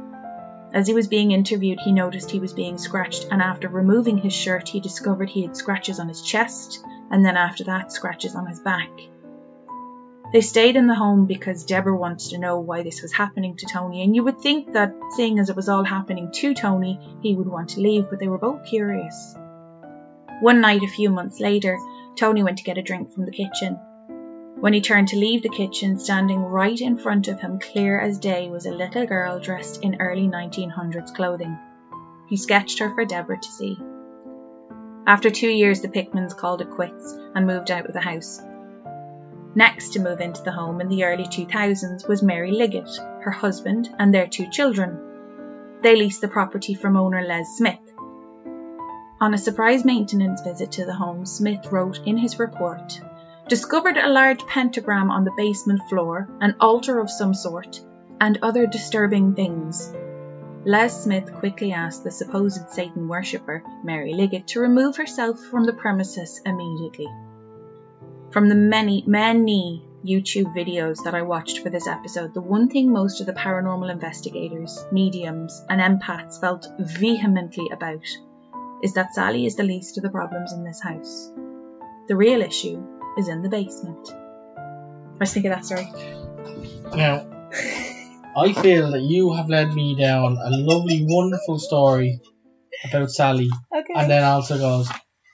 As 0.74 0.88
he 0.88 0.96
was 0.96 1.08
being 1.08 1.30
interviewed, 1.30 1.82
he 1.82 1.92
noticed 1.92 2.32
he 2.32 2.40
was 2.40 2.52
being 2.52 2.80
scratched, 2.80 3.28
and 3.30 3.40
after 3.40 3.70
removing 3.70 4.18
his 4.18 4.34
shirt, 4.34 4.68
he 4.70 4.80
discovered 4.80 5.30
he 5.30 5.44
had 5.44 5.56
scratches 5.56 6.00
on 6.00 6.08
his 6.08 6.24
chest, 6.24 6.84
and 7.12 7.24
then 7.24 7.38
after 7.38 7.66
that, 7.66 7.92
scratches 7.92 8.34
on 8.34 8.48
his 8.48 8.60
back. 8.60 8.90
They 10.34 10.42
stayed 10.42 10.76
in 10.76 10.88
the 10.88 10.96
home 10.96 11.26
because 11.26 11.64
Deborah 11.64 11.96
wants 11.96 12.30
to 12.30 12.38
know 12.38 12.60
why 12.60 12.84
this 12.84 13.02
was 13.02 13.14
happening 13.14 13.56
to 13.58 13.66
Tony, 13.66 14.04
and 14.04 14.14
you 14.14 14.26
would 14.26 14.40
think 14.40 14.74
that, 14.74 14.94
seeing 15.16 15.40
as 15.40 15.50
it 15.50 15.56
was 15.56 15.70
all 15.70 15.86
happening 15.86 16.32
to 16.34 16.54
Tony, 16.54 17.00
he 17.22 17.34
would 17.34 17.48
want 17.48 17.70
to 17.70 17.80
leave, 17.80 18.10
but 18.10 18.20
they 18.20 18.28
were 18.28 18.38
both 18.38 18.66
curious. 18.66 19.36
One 20.42 20.60
night, 20.60 20.84
a 20.84 20.88
few 20.88 21.10
months 21.10 21.40
later, 21.40 21.80
Tony 22.18 22.44
went 22.44 22.58
to 22.58 22.66
get 22.66 22.78
a 22.78 22.82
drink 22.82 23.14
from 23.14 23.26
the 23.26 23.32
kitchen. 23.32 23.80
When 24.60 24.74
he 24.74 24.82
turned 24.82 25.08
to 25.10 25.18
leave 25.18 25.44
the 25.44 25.50
kitchen, 25.50 25.98
standing 25.98 26.42
right 26.42 26.80
in 26.80 26.98
front 26.98 27.30
of 27.30 27.40
him, 27.40 27.60
clear 27.60 27.98
as 27.98 28.20
day, 28.20 28.50
was 28.50 28.66
a 28.66 28.72
little 28.72 29.06
girl 29.06 29.40
dressed 29.40 29.82
in 29.82 30.02
early 30.02 30.28
1900s 30.28 31.16
clothing. 31.16 31.58
He 32.28 32.36
sketched 32.36 32.80
her 32.80 32.94
for 32.94 33.06
Deborah 33.06 33.40
to 33.40 33.52
see. 33.52 33.78
After 35.06 35.30
two 35.30 35.50
years, 35.50 35.82
the 35.82 35.88
Pickmans 35.88 36.36
called 36.36 36.62
it 36.62 36.72
quits 36.72 37.18
and 37.34 37.48
moved 37.48 37.72
out 37.72 37.86
of 37.86 37.94
the 37.94 38.02
house. 38.02 38.42
Next 39.58 39.94
to 39.94 40.00
move 40.00 40.22
into 40.22 40.44
the 40.44 40.52
home 40.52 40.82
in 40.82 40.88
the 40.88 41.04
early 41.04 41.24
2000s 41.24 42.08
was 42.08 42.22
Mary 42.22 42.52
Liggett, 42.52 42.96
her 43.22 43.32
husband, 43.32 43.90
and 43.98 44.14
their 44.14 44.28
two 44.28 44.48
children. 44.52 45.00
They 45.82 45.96
leased 45.96 46.22
the 46.22 46.28
property 46.28 46.76
from 46.76 46.96
owner 46.96 47.24
Les 47.24 47.58
Smith. 47.58 47.80
On 49.20 49.34
a 49.34 49.38
surprise 49.40 49.84
maintenance 49.84 50.44
visit 50.44 50.74
to 50.74 50.86
the 50.86 50.94
home, 50.94 51.26
Smith 51.26 51.72
wrote 51.72 52.02
in 52.06 52.18
his 52.18 52.38
report 52.38 53.02
discovered 53.48 53.98
a 53.98 54.10
large 54.10 54.46
pentagram 54.46 55.10
on 55.10 55.24
the 55.24 55.34
basement 55.36 55.82
floor, 55.90 56.30
an 56.40 56.56
altar 56.60 57.00
of 57.00 57.10
some 57.10 57.34
sort, 57.34 57.82
and 58.22 58.38
other 58.44 58.68
disturbing 58.68 59.34
things. 59.34 59.92
Les 60.66 61.04
Smith 61.04 61.34
quickly 61.34 61.72
asked 61.72 62.04
the 62.04 62.12
supposed 62.12 62.70
Satan 62.70 63.08
worshipper, 63.08 63.64
Mary 63.84 64.14
Liggett, 64.14 64.46
to 64.50 64.60
remove 64.60 64.98
herself 64.98 65.40
from 65.40 65.64
the 65.64 65.74
premises 65.74 66.42
immediately. 66.46 67.08
From 68.32 68.50
the 68.50 68.56
many, 68.56 69.04
many 69.08 69.84
YouTube 70.06 70.54
videos 70.56 71.04
that 71.04 71.16
I 71.16 71.22
watched 71.22 71.60
for 71.60 71.70
this 71.70 71.88
episode, 71.88 72.34
the 72.34 72.42
one 72.42 72.70
thing 72.70 72.92
most 72.92 73.20
of 73.22 73.26
the 73.26 73.34
paranormal 73.34 73.92
investigators, 73.92 74.86
mediums, 74.92 75.64
and 75.70 75.80
empaths 75.82 76.40
felt 76.40 76.68
vehemently 76.78 77.70
about 77.72 78.06
is 78.84 78.94
that 78.94 79.14
Sallie 79.16 79.46
is 79.46 79.56
the 79.56 79.64
least 79.64 79.98
of 79.98 80.04
the 80.04 80.10
problems 80.10 80.52
in 80.54 80.64
this 80.64 80.82
house. 80.82 81.32
The 82.08 82.16
real 82.16 82.42
issue 82.42 82.84
is 83.18 83.28
in 83.28 83.42
the 83.42 83.50
basement. 83.50 84.08
I 84.58 85.18
was 85.20 85.34
thinking 85.34 85.52
that 85.52 85.66
story. 85.66 85.88
Now, 86.96 87.26
I 88.38 88.54
feel 88.54 88.92
that 88.92 89.02
you 89.02 89.34
have 89.34 89.50
led 89.50 89.74
me 89.74 89.96
down 89.96 90.38
a 90.38 90.50
lovely, 90.52 91.06
wonderful 91.08 91.60
story 91.60 92.20
about 92.88 93.10
Sallie, 93.10 93.50
Okay. 93.76 93.94
and 93.96 94.12
then 94.12 94.24
also 94.24 94.58
goes 94.58 94.90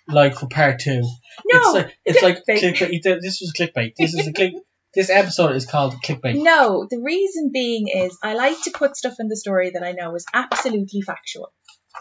like 0.07 0.35
for 0.35 0.47
part 0.47 0.79
two. 0.79 1.01
no, 1.01 1.07
it's 1.45 1.73
like 1.73 1.97
it's 2.05 2.21
like 2.21 2.37
clickbait. 2.45 2.75
clickbait. 2.77 3.21
This 3.21 3.41
was 3.41 3.53
clickbait. 3.57 3.93
This 3.97 4.13
is 4.13 4.27
a 4.27 4.33
click. 4.33 4.53
This 4.93 5.09
episode 5.09 5.55
is 5.55 5.65
called 5.65 5.95
clickbait. 6.05 6.41
No, 6.41 6.85
the 6.89 7.01
reason 7.01 7.51
being 7.51 7.87
is 7.87 8.17
I 8.21 8.35
like 8.35 8.61
to 8.63 8.71
put 8.71 8.95
stuff 8.95 9.15
in 9.19 9.27
the 9.27 9.35
story 9.35 9.71
that 9.71 9.83
I 9.83 9.93
know 9.93 10.15
is 10.15 10.25
absolutely 10.33 11.01
factual. 11.01 11.51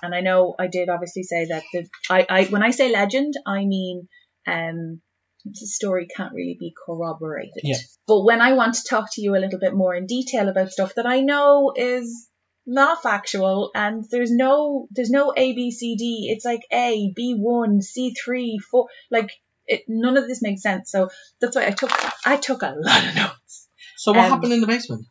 And 0.02 0.14
I 0.14 0.21
know 0.21 0.54
I 0.59 0.66
did 0.66 0.88
obviously 0.88 1.23
say 1.23 1.47
that 1.47 1.62
the 1.73 1.87
I, 2.11 2.26
I 2.28 2.44
when 2.44 2.62
I 2.62 2.71
say 2.71 2.92
legend, 2.92 3.35
I 3.47 3.64
mean 3.64 4.09
um 4.47 5.00
the 5.44 5.66
story 5.66 6.06
can't 6.14 6.35
really 6.35 6.56
be 6.59 6.73
corroborated. 6.87 7.62
Yeah. 7.62 7.76
But 8.06 8.23
when 8.25 8.40
I 8.40 8.52
want 8.52 8.75
to 8.75 8.85
talk 8.88 9.09
to 9.12 9.23
you 9.23 9.35
a 9.35 9.40
little 9.40 9.59
bit 9.59 9.75
more 9.75 9.94
in 9.94 10.06
detail 10.06 10.49
about 10.49 10.71
stuff 10.71 10.94
that 10.97 11.06
I 11.06 11.21
know 11.21 11.73
is 11.75 12.28
not 12.66 13.02
factual 13.02 13.71
and 13.75 14.04
there's 14.11 14.31
no 14.31 14.87
there's 14.90 15.11
no 15.11 15.33
A 15.37 15.52
B 15.52 15.71
C 15.71 15.97
D. 15.97 16.28
It's 16.31 16.45
like 16.45 16.62
A, 16.73 17.12
B 17.14 17.35
one, 17.37 17.83
C 17.83 18.14
three, 18.14 18.59
four 18.59 18.87
like 19.11 19.31
it, 19.66 19.85
none 19.88 20.16
of 20.16 20.26
this 20.28 20.42
makes 20.42 20.62
sense. 20.62 20.90
So 20.90 21.11
that's 21.40 21.57
why 21.57 21.66
I 21.66 21.71
took 21.71 21.90
I 22.26 22.37
took 22.37 22.62
a 22.62 22.75
lot 22.76 23.09
of 23.09 23.14
notes. 23.16 23.69
So 23.97 24.12
what 24.12 24.25
Um, 24.25 24.31
happened 24.31 24.52
in 24.52 24.61
the 24.61 24.66
basement? 24.66 25.07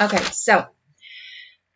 Okay, 0.00 0.22
so 0.32 0.66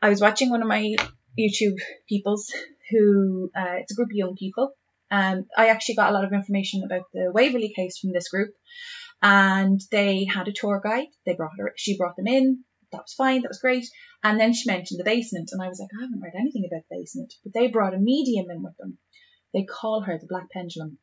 I 0.01 0.09
was 0.09 0.21
watching 0.21 0.51
one 0.51 0.63
of 0.63 0.69
my 0.69 0.95
YouTube 1.39 1.79
peoples 2.09 2.53
who 2.91 3.51
uh, 3.57 3.77
it's 3.81 3.93
a 3.93 3.95
group 3.95 4.11
of 4.11 4.17
young 4.17 4.37
people. 4.37 4.73
and 5.11 5.47
I 5.57 5.69
actually 5.69 5.97
got 5.97 6.11
a 6.11 6.15
lot 6.15 6.25
of 6.25 6.33
information 6.33 6.83
about 6.85 7.07
the 7.13 7.31
Waverly 7.33 7.73
case 7.75 7.99
from 7.99 8.13
this 8.13 8.29
group, 8.29 8.55
and 9.23 9.81
they 9.91 10.25
had 10.25 10.49
a 10.49 10.53
tour 10.53 10.81
guide. 10.83 11.09
They 11.25 11.35
brought 11.35 11.59
her, 11.59 11.73
she 11.77 11.97
brought 11.97 12.17
them 12.17 12.27
in. 12.27 12.65
That 12.93 13.03
was 13.03 13.15
fine. 13.15 13.43
That 13.43 13.49
was 13.51 13.61
great. 13.61 13.87
And 14.23 14.41
then 14.41 14.53
she 14.53 14.71
mentioned 14.71 14.99
the 14.99 15.05
basement, 15.05 15.51
and 15.53 15.63
I 15.63 15.69
was 15.69 15.79
like, 15.79 15.91
I 15.99 16.05
haven't 16.05 16.21
read 16.21 16.39
anything 16.39 16.65
about 16.71 16.85
the 16.89 16.97
basement. 16.99 17.35
But 17.45 17.53
they 17.55 17.69
brought 17.69 17.95
a 17.95 17.99
medium 17.99 18.51
in 18.51 18.63
with 18.63 18.77
them. 18.79 18.99
They 19.53 19.65
call 19.65 20.03
her 20.03 20.19
the 20.19 20.27
Black 20.27 20.51
Pendulum. 20.51 20.99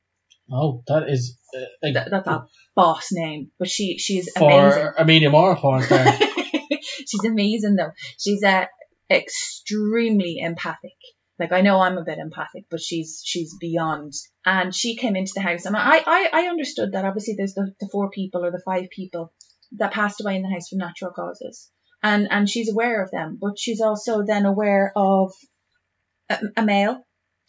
Oh, 0.52 0.84
that 0.88 1.10
is 1.10 1.38
uh, 1.58 1.92
That, 1.94 2.10
that's 2.12 2.28
a 2.28 2.46
boss 2.76 3.10
name, 3.12 3.52
but 3.58 3.68
she 3.68 3.98
she's 3.98 4.32
for 4.38 4.52
amazing. 4.52 4.92
a 4.98 5.06
medium 5.06 5.34
or 5.34 5.54
a 5.54 5.56
porn 5.56 5.82
star. 5.82 6.06
She's 7.08 7.24
amazing 7.24 7.76
though. 7.76 7.92
She's 8.20 8.44
uh, 8.44 8.66
extremely 9.10 10.38
empathic. 10.40 10.94
Like 11.40 11.52
I 11.52 11.62
know 11.62 11.80
I'm 11.82 11.98
a 11.98 12.04
bit 12.04 12.20
empathic, 12.20 12.66
but 12.70 12.80
she's 12.80 13.22
she's 13.26 13.56
beyond. 13.60 14.14
And 14.46 14.74
she 14.74 14.96
came 14.96 15.16
into 15.16 15.34
the 15.36 15.42
house, 15.42 15.66
and 15.66 15.76
I 15.76 15.98
I, 16.06 16.30
I 16.32 16.48
understood 16.48 16.94
that 16.94 17.06
obviously 17.06 17.36
there's 17.38 17.54
the, 17.54 17.74
the 17.80 17.90
four 17.92 18.10
people 18.10 18.46
or 18.46 18.52
the 18.52 18.62
five 18.64 18.90
people 18.90 19.34
that 19.78 19.92
passed 19.94 20.22
away 20.22 20.36
in 20.36 20.44
the 20.44 20.50
house 20.50 20.70
from 20.70 20.80
natural 20.80 21.12
causes, 21.12 21.70
and 22.06 22.28
and 22.30 22.48
she's 22.48 22.72
aware 22.72 23.04
of 23.04 23.10
them, 23.10 23.38
but 23.42 23.58
she's 23.58 23.82
also 23.82 24.24
then 24.24 24.46
aware 24.46 24.94
of 24.96 25.34
a, 26.30 26.38
a 26.58 26.62
male, 26.64 27.02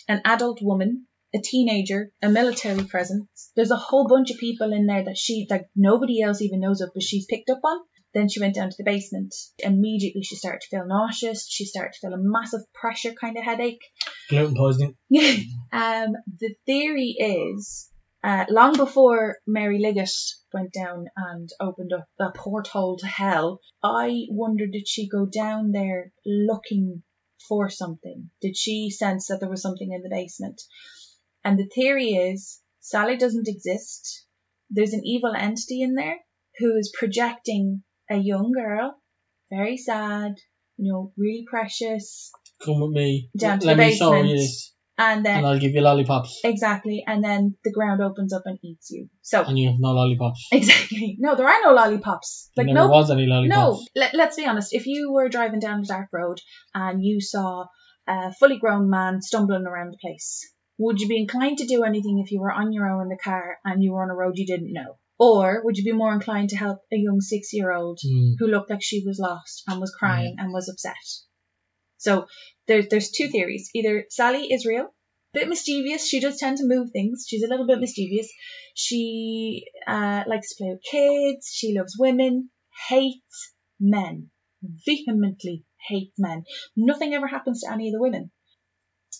an 0.08 0.22
adult 0.25 0.60
woman, 0.62 1.06
a 1.34 1.38
teenager, 1.38 2.10
a 2.22 2.30
military 2.30 2.84
presence. 2.84 3.52
There's 3.54 3.70
a 3.70 3.76
whole 3.76 4.08
bunch 4.08 4.30
of 4.30 4.38
people 4.38 4.72
in 4.72 4.86
there 4.86 5.04
that 5.04 5.18
she 5.18 5.46
like 5.50 5.66
nobody 5.76 6.22
else 6.22 6.40
even 6.40 6.60
knows 6.60 6.80
of, 6.80 6.90
but 6.94 7.02
she's 7.02 7.26
picked 7.26 7.50
up 7.50 7.60
on. 7.62 7.80
Then 8.14 8.30
she 8.30 8.40
went 8.40 8.54
down 8.54 8.70
to 8.70 8.76
the 8.78 8.84
basement. 8.84 9.34
Immediately 9.58 10.22
she 10.22 10.36
started 10.36 10.62
to 10.62 10.68
feel 10.68 10.86
nauseous. 10.86 11.46
She 11.50 11.66
started 11.66 11.92
to 11.92 11.98
feel 12.00 12.14
a 12.14 12.18
massive 12.18 12.62
pressure 12.72 13.12
kind 13.12 13.36
of 13.36 13.44
headache. 13.44 13.82
Gluten 14.30 14.56
poisoning. 14.56 14.96
um, 15.70 16.12
the 16.40 16.54
theory 16.64 17.14
is, 17.18 17.90
uh, 18.23 18.44
long 18.49 18.76
before 18.76 19.38
Mary 19.46 19.78
Liggett 19.78 20.11
went 20.52 20.73
down 20.73 21.06
and 21.16 21.49
opened 21.61 21.92
up 21.92 22.06
a 22.18 22.30
porthole 22.32 22.96
to 22.99 23.06
hell, 23.06 23.61
I 23.82 24.26
wondered 24.30 24.73
did 24.73 24.88
she 24.88 25.08
go 25.08 25.26
down 25.26 25.73
there 25.73 26.12
looking 26.25 27.02
for 27.49 27.68
something? 27.70 28.30
Did 28.40 28.56
she 28.56 28.90
sense 28.90 29.28
that 29.28 29.40
there 29.40 29.50
was 29.50 29.62
something 29.62 29.92
in 29.92 30.02
the 30.02 30.11
basement? 30.11 30.61
And 31.44 31.58
the 31.58 31.68
theory 31.73 32.11
is 32.11 32.61
Sallie 32.80 33.16
doesn't 33.16 33.49
exist. 33.49 34.25
There's 34.70 34.92
an 34.92 35.02
evil 35.04 35.35
entity 35.37 35.82
in 35.82 35.94
there 35.94 36.16
who 36.58 36.76
is 36.76 36.92
projecting 36.96 37.82
a 38.11 38.16
young 38.16 38.52
girl, 38.52 39.00
very 39.50 39.76
sad, 39.76 40.35
you 40.76 40.92
know, 40.92 41.12
really 41.16 41.44
precious, 41.49 42.32
Come 42.64 42.80
with 42.80 42.90
me. 42.90 43.30
Down 43.37 43.58
to 43.61 43.66
Let 43.66 43.76
the 43.76 43.85
me 43.85 43.96
show 43.96 44.11
basement. 44.12 44.50
And 44.98 45.24
then 45.24 45.38
and 45.38 45.46
I'll 45.46 45.58
give 45.58 45.72
you 45.72 45.80
lollipops. 45.80 46.40
Exactly, 46.44 47.04
and 47.06 47.22
then 47.22 47.56
the 47.64 47.72
ground 47.72 48.00
opens 48.02 48.32
up 48.32 48.42
and 48.46 48.58
eats 48.62 48.90
you. 48.90 49.08
So 49.22 49.42
And 49.42 49.58
you 49.58 49.68
have 49.68 49.80
no 49.80 49.92
lollipops. 49.92 50.48
exactly, 50.52 51.16
no, 51.18 51.34
there 51.36 51.48
are 51.48 51.60
no 51.62 51.72
lollipops. 51.72 52.50
Like 52.56 52.66
there 52.66 52.74
never 52.74 52.88
no, 52.88 52.92
was 52.92 53.10
any 53.10 53.26
no. 53.26 53.34
lollipops. 53.36 53.86
Let, 53.94 54.14
let's 54.14 54.36
be 54.36 54.46
honest. 54.46 54.72
If 54.72 54.86
you 54.86 55.12
were 55.12 55.28
driving 55.28 55.60
down 55.60 55.80
a 55.80 55.86
dark 55.86 56.08
road 56.12 56.40
and 56.74 57.02
you 57.02 57.20
saw 57.20 57.66
a 58.08 58.32
fully 58.32 58.58
grown 58.58 58.88
man 58.88 59.20
stumbling 59.20 59.66
around 59.66 59.90
the 59.92 59.98
place, 60.00 60.50
would 60.78 61.00
you 61.00 61.08
be 61.08 61.20
inclined 61.20 61.58
to 61.58 61.66
do 61.66 61.84
anything 61.84 62.22
if 62.24 62.30
you 62.30 62.40
were 62.40 62.52
on 62.52 62.72
your 62.72 62.88
own 62.88 63.02
in 63.02 63.08
the 63.08 63.16
car 63.16 63.58
and 63.64 63.82
you 63.82 63.92
were 63.92 64.02
on 64.02 64.10
a 64.10 64.14
road 64.14 64.34
you 64.36 64.46
didn't 64.46 64.72
know? 64.72 64.98
Or 65.18 65.62
would 65.64 65.78
you 65.78 65.84
be 65.84 65.92
more 65.92 66.12
inclined 66.12 66.50
to 66.50 66.56
help 66.56 66.80
a 66.92 66.96
young 66.96 67.20
six-year-old 67.22 67.98
Hmm. 68.02 68.32
who 68.38 68.46
looked 68.48 68.70
like 68.70 68.82
she 68.82 69.02
was 69.06 69.18
lost 69.18 69.62
and 69.66 69.80
was 69.80 69.90
crying 69.98 70.36
and 70.38 70.52
was 70.52 70.68
upset. 70.68 70.94
So 71.96 72.26
there, 72.68 72.82
there's 72.88 73.11
two 73.11 73.28
theories. 73.28 73.70
Either 73.75 74.06
Sallie 74.11 74.52
is 74.52 74.66
real, 74.66 74.92
bit 75.32 75.49
mischievous. 75.49 76.06
She 76.06 76.20
does 76.20 76.38
tend 76.38 76.58
to 76.58 76.66
move 76.66 76.90
things. 76.90 77.26
She's 77.28 77.42
a 77.42 77.49
little 77.49 77.66
bit 77.66 77.78
mischievous. 77.78 78.30
She 78.75 79.66
uh, 79.87 80.25
likes 80.26 80.50
to 80.50 80.54
play 80.58 80.70
with 80.70 80.82
kids. 80.82 81.50
She 81.52 81.76
loves 81.76 81.96
women. 81.99 82.50
Hates 82.88 83.54
men. 83.80 84.30
Vehemently 84.87 85.64
hates 85.88 86.14
men. 86.18 86.44
Nothing 86.76 87.14
ever 87.14 87.26
happens 87.26 87.61
to 87.61 87.73
any 87.73 87.88
of 87.88 87.92
the 87.92 88.00
women. 88.00 88.30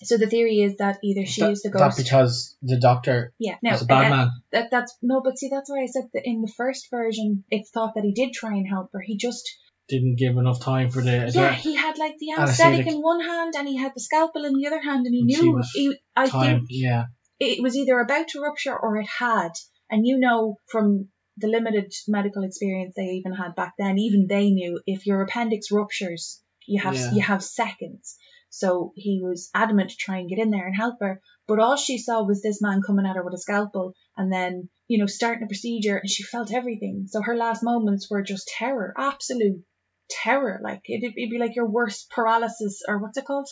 So 0.03 0.19
the 0.19 0.27
theory 0.27 0.61
is 0.61 0.77
that 0.77 0.99
either 1.03 1.25
she 1.25 1.41
that, 1.41 1.53
is 1.53 1.63
the 1.63 1.71
that 1.71 1.97
because 1.97 2.57
the 2.61 2.79
doctor 2.79 3.33
yeah. 3.39 3.57
Now 3.63 3.75
is 3.75 3.83
a 3.83 3.87
bad 3.87 4.01
again, 4.01 4.11
man. 4.11 4.31
that 4.53 4.71
that's 4.71 4.95
no, 5.01 5.23
but 5.23 5.39
see 5.39 5.49
that's 5.49 5.71
why 5.71 5.83
I 5.83 5.87
said 5.87 6.11
that 6.13 6.27
in 6.27 6.43
the 6.43 6.53
first 6.55 6.89
version 6.91 7.45
it's 7.51 7.71
thought 7.71 7.95
that 7.95 8.05
he 8.05 8.13
did 8.13 8.35
try 8.35 8.57
and 8.57 8.69
help 8.69 8.91
her. 8.93 9.01
He 9.01 9.17
just 9.17 9.49
Didn't 9.89 10.17
give 10.19 10.37
enough 10.37 10.61
time 10.61 10.91
for 10.91 11.01
the. 11.01 11.31
yeah, 11.33 11.53
he 11.53 11.75
had 11.77 11.97
like 11.99 12.17
the 12.19 12.33
Anesthetic. 12.37 12.81
anesthetic 12.81 12.93
in 12.95 13.01
one 13.03 13.21
hand 13.21 13.55
and 13.57 13.69
he 13.69 13.77
had 13.77 13.93
the 13.95 14.01
scalpel 14.01 14.45
in 14.45 14.55
the 14.55 14.67
other 14.67 14.81
hand 14.83 15.07
and 15.07 15.15
he 15.15 15.21
And 15.21 15.31
she 15.31 15.43
knew 15.43 15.53
was 15.55 15.71
he, 15.73 15.97
I 16.17 16.27
time. 16.29 16.57
think 16.57 16.67
Yeah. 16.71 17.05
it 17.39 17.63
was 17.63 17.77
either 17.77 17.99
about 18.01 18.29
to 18.29 18.41
rupture 18.41 18.77
or 18.77 18.97
it 18.97 19.07
had. 19.07 19.51
And 19.89 20.05
you 20.05 20.19
know 20.19 20.57
from 20.67 21.09
the 21.37 21.47
limited 21.47 21.93
medical 22.09 22.43
experience 22.43 22.95
they 22.97 23.03
even 23.21 23.33
had 23.33 23.55
back 23.55 23.75
then, 23.79 23.99
even 23.99 24.27
they 24.27 24.51
knew 24.51 24.81
if 24.87 25.07
your 25.07 25.23
appendix 25.23 25.71
ruptures, 25.71 26.43
you 26.67 26.83
have 26.83 26.95
Yeah. 26.95 27.11
you 27.13 27.21
have 27.23 27.45
seconds. 27.45 28.17
So 28.51 28.93
he 28.97 29.21
was 29.23 29.51
adamant 29.55 29.91
to 29.91 29.97
try 29.97 30.19
and 30.19 30.29
get 30.29 30.39
in 30.39 30.51
there 30.51 30.67
and 30.67 30.75
help 30.75 30.97
her. 31.01 31.21
But 31.47 31.61
all 31.61 31.77
she 31.77 31.99
saw 31.99 32.25
was 32.25 32.43
this 32.43 32.61
man 32.61 32.81
coming 32.85 33.07
at 33.07 33.15
her 33.17 33.23
with 33.25 33.35
a 33.35 33.39
scalpel 33.39 33.93
and 34.17 34.33
then, 34.33 34.69
you 34.89 34.99
know, 34.99 35.07
starting 35.07 35.45
a 35.45 35.47
procedure 35.47 35.97
and 35.99 36.09
she 36.11 36.23
felt 36.25 36.53
everything. 36.53 37.05
So 37.07 37.23
her 37.23 37.37
last 37.37 37.63
moments 37.63 38.09
were 38.11 38.23
just 38.23 38.49
terror, 38.59 38.93
absolute 38.99 39.63
terror. 40.09 40.61
Like 40.63 40.83
it'd, 40.89 41.15
it'd 41.17 41.31
be 41.31 41.39
like 41.39 41.57
your 41.57 41.69
worst 41.69 42.11
paralysis 42.11 42.83
or 42.87 42.99
what's 42.99 43.19
it 43.19 43.25
called? 43.25 43.49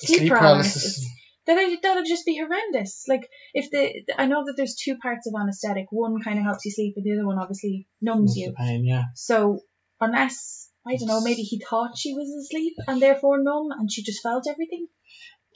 Sleep 0.00 0.30
paralysis. 0.30 1.06
That'd, 1.46 1.80
that'd 1.82 2.06
just 2.06 2.26
be 2.26 2.38
horrendous. 2.38 3.04
Like 3.08 3.28
if 3.54 3.70
the 3.70 4.04
I 4.16 4.26
know 4.26 4.44
that 4.44 4.54
there's 4.56 4.74
two 4.74 4.98
parts 4.98 5.26
of 5.26 5.34
anesthetic. 5.38 5.86
One 5.90 6.20
kind 6.22 6.38
of 6.38 6.44
helps 6.44 6.64
you 6.64 6.70
sleep, 6.70 6.94
and 6.96 7.04
the 7.04 7.14
other 7.14 7.26
one 7.26 7.38
obviously 7.38 7.88
numbs 8.02 8.36
you. 8.36 8.52
pain, 8.56 8.84
yeah. 8.84 9.04
So 9.14 9.60
unless 10.00 10.70
I 10.86 10.96
don't 10.96 11.08
know, 11.08 11.20
maybe 11.20 11.42
he 11.42 11.60
thought 11.60 11.96
she 11.96 12.14
was 12.14 12.28
asleep 12.28 12.74
and 12.86 13.00
therefore 13.00 13.42
numb, 13.42 13.68
and 13.70 13.90
she 13.90 14.02
just 14.02 14.22
felt 14.22 14.46
everything. 14.48 14.88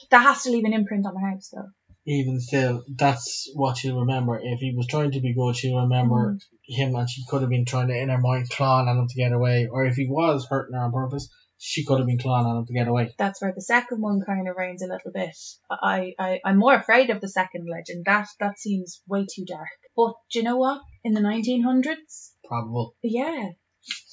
That 0.09 0.23
has 0.23 0.43
to 0.43 0.51
leave 0.51 0.65
an 0.65 0.73
imprint 0.73 1.05
on 1.05 1.13
the 1.13 1.19
house, 1.19 1.49
though. 1.53 1.69
Even 2.05 2.39
still, 2.41 2.83
that's 2.87 3.49
what 3.53 3.77
she'll 3.77 3.99
remember. 3.99 4.39
If 4.41 4.59
he 4.59 4.73
was 4.75 4.87
trying 4.87 5.11
to 5.11 5.21
be 5.21 5.33
good, 5.33 5.55
she'll 5.55 5.81
remember 5.81 6.37
him, 6.65 6.95
and 6.95 7.09
she 7.09 7.23
could 7.29 7.41
have 7.41 7.49
been 7.49 7.65
trying 7.65 7.87
to 7.87 7.97
in 7.97 8.09
her 8.09 8.17
mind 8.17 8.49
clawing 8.49 8.89
at 8.89 8.97
him 8.97 9.07
to 9.07 9.15
get 9.15 9.31
away. 9.31 9.67
Or 9.71 9.85
if 9.85 9.95
he 9.95 10.07
was 10.07 10.45
hurting 10.49 10.75
her 10.75 10.81
on 10.81 10.91
purpose, 10.91 11.29
she 11.57 11.85
could 11.85 11.99
have 11.99 12.07
been 12.07 12.19
clawing 12.19 12.45
at 12.45 12.57
him 12.57 12.65
to 12.65 12.73
get 12.73 12.89
away. 12.89 13.13
That's 13.17 13.41
where 13.41 13.53
the 13.53 13.61
second 13.61 14.01
one 14.01 14.21
kind 14.25 14.49
of 14.49 14.57
reigns 14.57 14.81
a 14.81 14.87
little 14.87 15.11
bit. 15.13 15.35
I, 15.71 16.13
I 16.19 16.41
I'm 16.43 16.57
more 16.57 16.75
afraid 16.75 17.09
of 17.09 17.21
the 17.21 17.29
second 17.29 17.67
legend. 17.71 18.03
That 18.05 18.27
that 18.41 18.59
seems 18.59 19.01
way 19.07 19.25
too 19.33 19.45
dark. 19.45 19.69
But 19.95 20.13
do 20.31 20.39
you 20.39 20.43
know 20.43 20.57
what? 20.57 20.81
In 21.05 21.13
the 21.13 21.21
1900s, 21.21 22.31
Probable. 22.45 22.95
Yeah. 23.01 23.49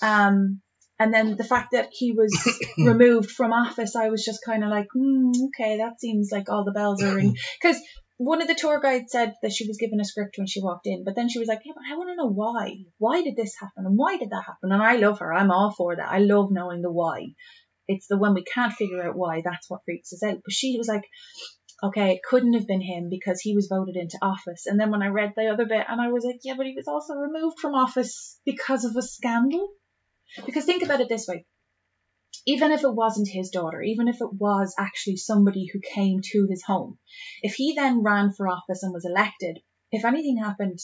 Um, 0.02 0.60
and 1.00 1.14
then 1.14 1.36
the 1.36 1.44
fact 1.44 1.70
that 1.72 1.88
he 1.92 2.12
was 2.12 2.30
removed 2.78 3.30
from 3.30 3.54
office, 3.54 3.96
I 3.96 4.10
was 4.10 4.22
just 4.22 4.44
kind 4.44 4.62
of 4.62 4.68
like, 4.68 4.86
hmm, 4.92 5.30
okay, 5.46 5.78
that 5.78 5.98
seems 5.98 6.28
like 6.30 6.50
all 6.50 6.62
the 6.64 6.72
bells 6.72 7.02
are 7.02 7.14
ringing. 7.14 7.36
Because 7.60 7.80
one 8.18 8.42
of 8.42 8.48
the 8.48 8.54
tour 8.54 8.80
guides 8.80 9.10
said 9.10 9.32
that 9.40 9.50
she 9.50 9.66
was 9.66 9.78
given 9.78 9.98
a 9.98 10.04
script 10.04 10.36
when 10.36 10.46
she 10.46 10.62
walked 10.62 10.86
in, 10.86 11.04
but 11.04 11.16
then 11.16 11.30
she 11.30 11.38
was 11.38 11.48
like, 11.48 11.60
yeah, 11.64 11.72
but 11.74 11.84
I 11.90 11.96
want 11.96 12.10
to 12.10 12.16
know 12.16 12.28
why. 12.28 12.74
Why 12.98 13.22
did 13.22 13.34
this 13.34 13.54
happen? 13.58 13.86
And 13.86 13.96
why 13.96 14.18
did 14.18 14.28
that 14.28 14.44
happen? 14.44 14.72
And 14.72 14.82
I 14.82 14.96
love 14.96 15.20
her. 15.20 15.32
I'm 15.32 15.50
all 15.50 15.72
for 15.72 15.96
that. 15.96 16.06
I 16.06 16.18
love 16.18 16.50
knowing 16.50 16.82
the 16.82 16.92
why. 16.92 17.28
It's 17.88 18.06
the 18.06 18.18
when 18.18 18.34
we 18.34 18.44
can't 18.44 18.74
figure 18.74 19.02
out 19.02 19.16
why, 19.16 19.40
that's 19.42 19.70
what 19.70 19.80
freaks 19.86 20.12
us 20.12 20.22
out. 20.22 20.36
But 20.44 20.52
she 20.52 20.76
was 20.76 20.86
like, 20.86 21.04
okay, 21.82 22.12
it 22.12 22.20
couldn't 22.22 22.52
have 22.52 22.66
been 22.66 22.82
him 22.82 23.08
because 23.08 23.40
he 23.40 23.54
was 23.54 23.68
voted 23.68 23.96
into 23.96 24.18
office. 24.20 24.66
And 24.66 24.78
then 24.78 24.90
when 24.90 25.02
I 25.02 25.08
read 25.08 25.32
the 25.34 25.48
other 25.48 25.64
bit, 25.64 25.86
and 25.88 25.98
I 25.98 26.08
was 26.08 26.24
like, 26.24 26.40
yeah, 26.44 26.56
but 26.58 26.66
he 26.66 26.74
was 26.76 26.88
also 26.88 27.14
removed 27.14 27.58
from 27.58 27.74
office 27.74 28.38
because 28.44 28.84
of 28.84 28.94
a 28.96 29.02
scandal. 29.02 29.66
Because 30.46 30.64
think 30.64 30.82
about 30.82 31.00
it 31.00 31.08
this 31.08 31.26
way. 31.28 31.46
Even 32.46 32.72
if 32.72 32.82
it 32.84 32.94
wasn't 32.94 33.28
his 33.28 33.50
daughter, 33.50 33.82
even 33.82 34.08
if 34.08 34.20
it 34.20 34.32
was 34.32 34.74
actually 34.78 35.16
somebody 35.16 35.66
who 35.72 35.80
came 35.80 36.20
to 36.22 36.46
his 36.48 36.62
home, 36.62 36.98
if 37.42 37.54
he 37.54 37.74
then 37.74 38.02
ran 38.02 38.32
for 38.32 38.48
office 38.48 38.82
and 38.82 38.92
was 38.92 39.04
elected, 39.04 39.58
if 39.92 40.04
anything 40.04 40.38
happened, 40.38 40.78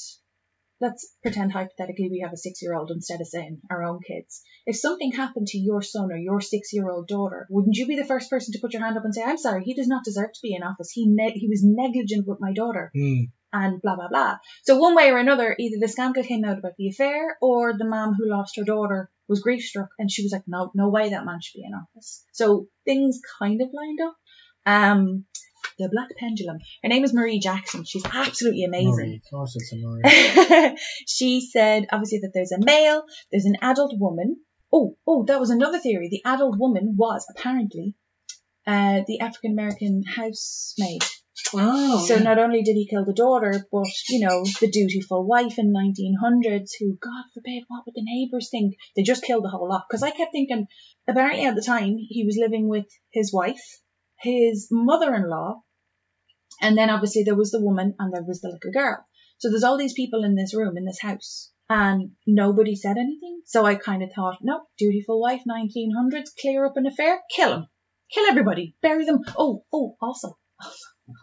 let's 0.80 1.14
pretend 1.22 1.52
hypothetically 1.52 2.08
we 2.10 2.20
have 2.20 2.32
a 2.32 2.36
six 2.36 2.60
year 2.62 2.74
old 2.74 2.90
instead 2.90 3.20
of 3.20 3.26
saying 3.26 3.60
our 3.70 3.84
own 3.84 4.00
kids. 4.06 4.42
If 4.66 4.76
something 4.76 5.12
happened 5.12 5.46
to 5.48 5.58
your 5.58 5.80
son 5.82 6.12
or 6.12 6.16
your 6.16 6.40
six 6.40 6.72
year 6.72 6.90
old 6.90 7.08
daughter, 7.08 7.46
wouldn't 7.48 7.76
you 7.76 7.86
be 7.86 7.96
the 7.96 8.04
first 8.04 8.28
person 8.28 8.52
to 8.52 8.58
put 8.60 8.72
your 8.74 8.82
hand 8.82 8.98
up 8.98 9.04
and 9.04 9.14
say, 9.14 9.22
I'm 9.22 9.38
sorry, 9.38 9.64
he 9.64 9.74
does 9.74 9.88
not 9.88 10.04
deserve 10.04 10.32
to 10.32 10.40
be 10.42 10.54
in 10.54 10.62
office. 10.62 10.90
He, 10.90 11.06
ne- 11.08 11.38
he 11.38 11.48
was 11.48 11.62
negligent 11.64 12.26
with 12.26 12.38
my 12.40 12.52
daughter 12.52 12.90
Hmm. 12.94 13.24
and 13.52 13.80
blah 13.80 13.96
blah 13.96 14.08
blah. 14.08 14.36
So 14.64 14.78
one 14.78 14.94
way 14.94 15.10
or 15.10 15.18
another, 15.18 15.54
either 15.58 15.76
the 15.80 15.88
scandal 15.88 16.22
came 16.22 16.44
out 16.44 16.58
about 16.58 16.76
the 16.76 16.88
affair, 16.88 17.38
or 17.40 17.72
the 17.78 17.86
mom 17.86 18.14
who 18.14 18.28
lost 18.28 18.56
her 18.56 18.64
daughter 18.64 19.10
was 19.28 19.40
grief 19.40 19.62
struck, 19.62 19.88
and 19.98 20.10
she 20.10 20.22
was 20.22 20.32
like, 20.32 20.44
"No, 20.46 20.70
no 20.74 20.88
way, 20.88 21.10
that 21.10 21.24
man 21.24 21.40
should 21.42 21.58
be 21.58 21.64
in 21.64 21.74
office." 21.74 22.24
So 22.32 22.66
things 22.84 23.20
kind 23.40 23.60
of 23.60 23.68
lined 23.72 24.00
up. 24.02 24.16
Um, 24.66 25.24
the 25.78 25.88
Black 25.92 26.08
Pendulum. 26.18 26.58
Her 26.82 26.88
name 26.88 27.04
is 27.04 27.12
Marie 27.12 27.38
Jackson. 27.38 27.84
She's 27.84 28.04
absolutely 28.04 28.64
amazing. 28.64 28.90
Marie. 28.90 29.22
Of 29.24 29.30
course 29.30 29.56
it's 29.56 29.72
a 29.72 29.76
Marie. 29.76 30.76
she 31.06 31.40
said 31.40 31.86
obviously 31.92 32.20
that 32.20 32.30
there's 32.32 32.52
a 32.52 32.64
male, 32.64 33.02
there's 33.30 33.44
an 33.44 33.56
adult 33.60 33.92
woman. 33.96 34.36
Oh, 34.72 34.96
oh, 35.06 35.24
that 35.26 35.40
was 35.40 35.50
another 35.50 35.78
theory. 35.78 36.08
The 36.10 36.28
adult 36.28 36.58
woman 36.58 36.94
was 36.96 37.26
apparently 37.30 37.94
uh, 38.66 39.02
the 39.06 39.20
African 39.20 39.52
American 39.52 40.02
housemaid. 40.02 41.02
Oh. 41.54 42.04
So 42.06 42.18
not 42.18 42.38
only 42.38 42.62
did 42.62 42.74
he 42.74 42.88
kill 42.88 43.04
the 43.04 43.12
daughter, 43.12 43.66
but 43.70 43.86
you 44.08 44.26
know 44.26 44.44
the 44.60 44.70
dutiful 44.70 45.26
wife 45.26 45.58
in 45.58 45.72
1900s, 45.72 46.70
who 46.78 46.96
God 47.00 47.24
forbid, 47.34 47.64
what 47.68 47.84
would 47.86 47.94
the 47.94 48.02
neighbours 48.04 48.48
think? 48.50 48.74
They 48.94 49.02
just 49.02 49.24
killed 49.24 49.44
the 49.44 49.48
whole 49.48 49.68
lot. 49.68 49.84
Because 49.88 50.02
I 50.02 50.10
kept 50.10 50.32
thinking, 50.32 50.66
apparently 51.06 51.44
at 51.44 51.54
the 51.54 51.62
time 51.62 51.96
he 51.98 52.24
was 52.24 52.38
living 52.40 52.68
with 52.68 52.86
his 53.10 53.32
wife, 53.32 53.62
his 54.18 54.68
mother-in-law, 54.70 55.62
and 56.62 56.76
then 56.76 56.90
obviously 56.90 57.22
there 57.24 57.34
was 57.34 57.50
the 57.50 57.62
woman 57.62 57.94
and 57.98 58.12
there 58.12 58.24
was 58.24 58.40
the 58.40 58.48
little 58.48 58.72
girl. 58.72 59.04
So 59.38 59.50
there's 59.50 59.64
all 59.64 59.76
these 59.76 59.92
people 59.92 60.24
in 60.24 60.34
this 60.34 60.54
room 60.54 60.76
in 60.76 60.84
this 60.84 61.00
house. 61.00 61.52
And 61.68 62.12
nobody 62.26 62.76
said 62.76 62.96
anything. 62.96 63.40
So 63.44 63.66
I 63.66 63.74
kind 63.74 64.02
of 64.02 64.10
thought, 64.14 64.38
no, 64.40 64.60
dutiful 64.78 65.20
wife, 65.20 65.42
1900s, 65.50 66.30
clear 66.40 66.64
up 66.64 66.76
an 66.76 66.86
affair, 66.86 67.20
kill 67.34 67.52
him. 67.52 67.66
Kill 68.12 68.26
everybody. 68.26 68.76
Bury 68.82 69.04
them. 69.04 69.22
Oh, 69.36 69.64
oh, 69.72 69.96
also, 70.00 70.38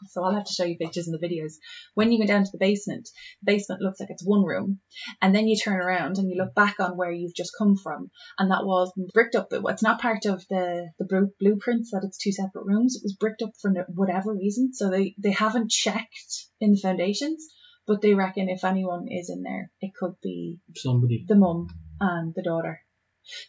so 0.08 0.24
I'll 0.24 0.34
have 0.34 0.46
to 0.46 0.54
show 0.54 0.64
you 0.64 0.78
pictures 0.78 1.08
in 1.08 1.14
the 1.14 1.26
videos. 1.26 1.54
When 1.94 2.12
you 2.12 2.20
go 2.20 2.28
down 2.28 2.44
to 2.44 2.52
the 2.52 2.58
basement, 2.58 3.10
the 3.42 3.54
basement 3.54 3.82
looks 3.82 4.00
like 4.00 4.10
it's 4.10 4.26
one 4.26 4.44
room, 4.44 4.80
and 5.22 5.34
then 5.36 5.48
you 5.48 5.58
turn 5.58 5.80
around 5.80 6.18
and 6.18 6.30
you 6.30 6.36
look 6.38 6.54
back 6.56 6.80
on 6.80 6.98
where 6.98 7.12
you've 7.12 7.36
just 7.36 7.52
come 7.58 7.76
from, 7.76 8.10
and 8.38 8.52
that 8.52 8.66
wall's 8.66 8.94
bricked 9.14 9.36
up. 9.36 9.50
But 9.50 9.64
it's 9.66 9.84
not 9.84 10.02
part 10.02 10.26
of 10.26 10.44
the 10.50 10.88
the 11.00 11.06
blu- 11.06 11.34
blueprints 11.40 11.92
that 11.92 12.04
it's 12.04 12.18
two 12.18 12.32
separate 12.32 12.66
rooms. 12.66 12.96
It 12.96 13.04
was 13.04 13.16
bricked 13.20 13.42
up 13.42 13.52
for 13.62 13.72
whatever 13.90 14.34
reason, 14.34 14.74
so 14.74 14.90
they 14.90 15.16
they 15.18 15.32
haven't 15.32 15.72
checked 15.72 16.48
in 16.60 16.72
the 16.72 16.78
foundations, 16.78 17.46
but 17.88 18.02
they 18.02 18.14
reckon 18.14 18.50
if 18.50 18.64
anyone 18.64 19.08
is 19.10 19.30
in 19.30 19.44
there, 19.44 19.72
it 19.82 19.92
could 20.00 20.14
be 20.22 20.60
Somebody. 20.76 21.26
the 21.28 21.36
mum 21.36 21.68
and 22.00 22.34
the 22.36 22.44
daughter. 22.44 22.80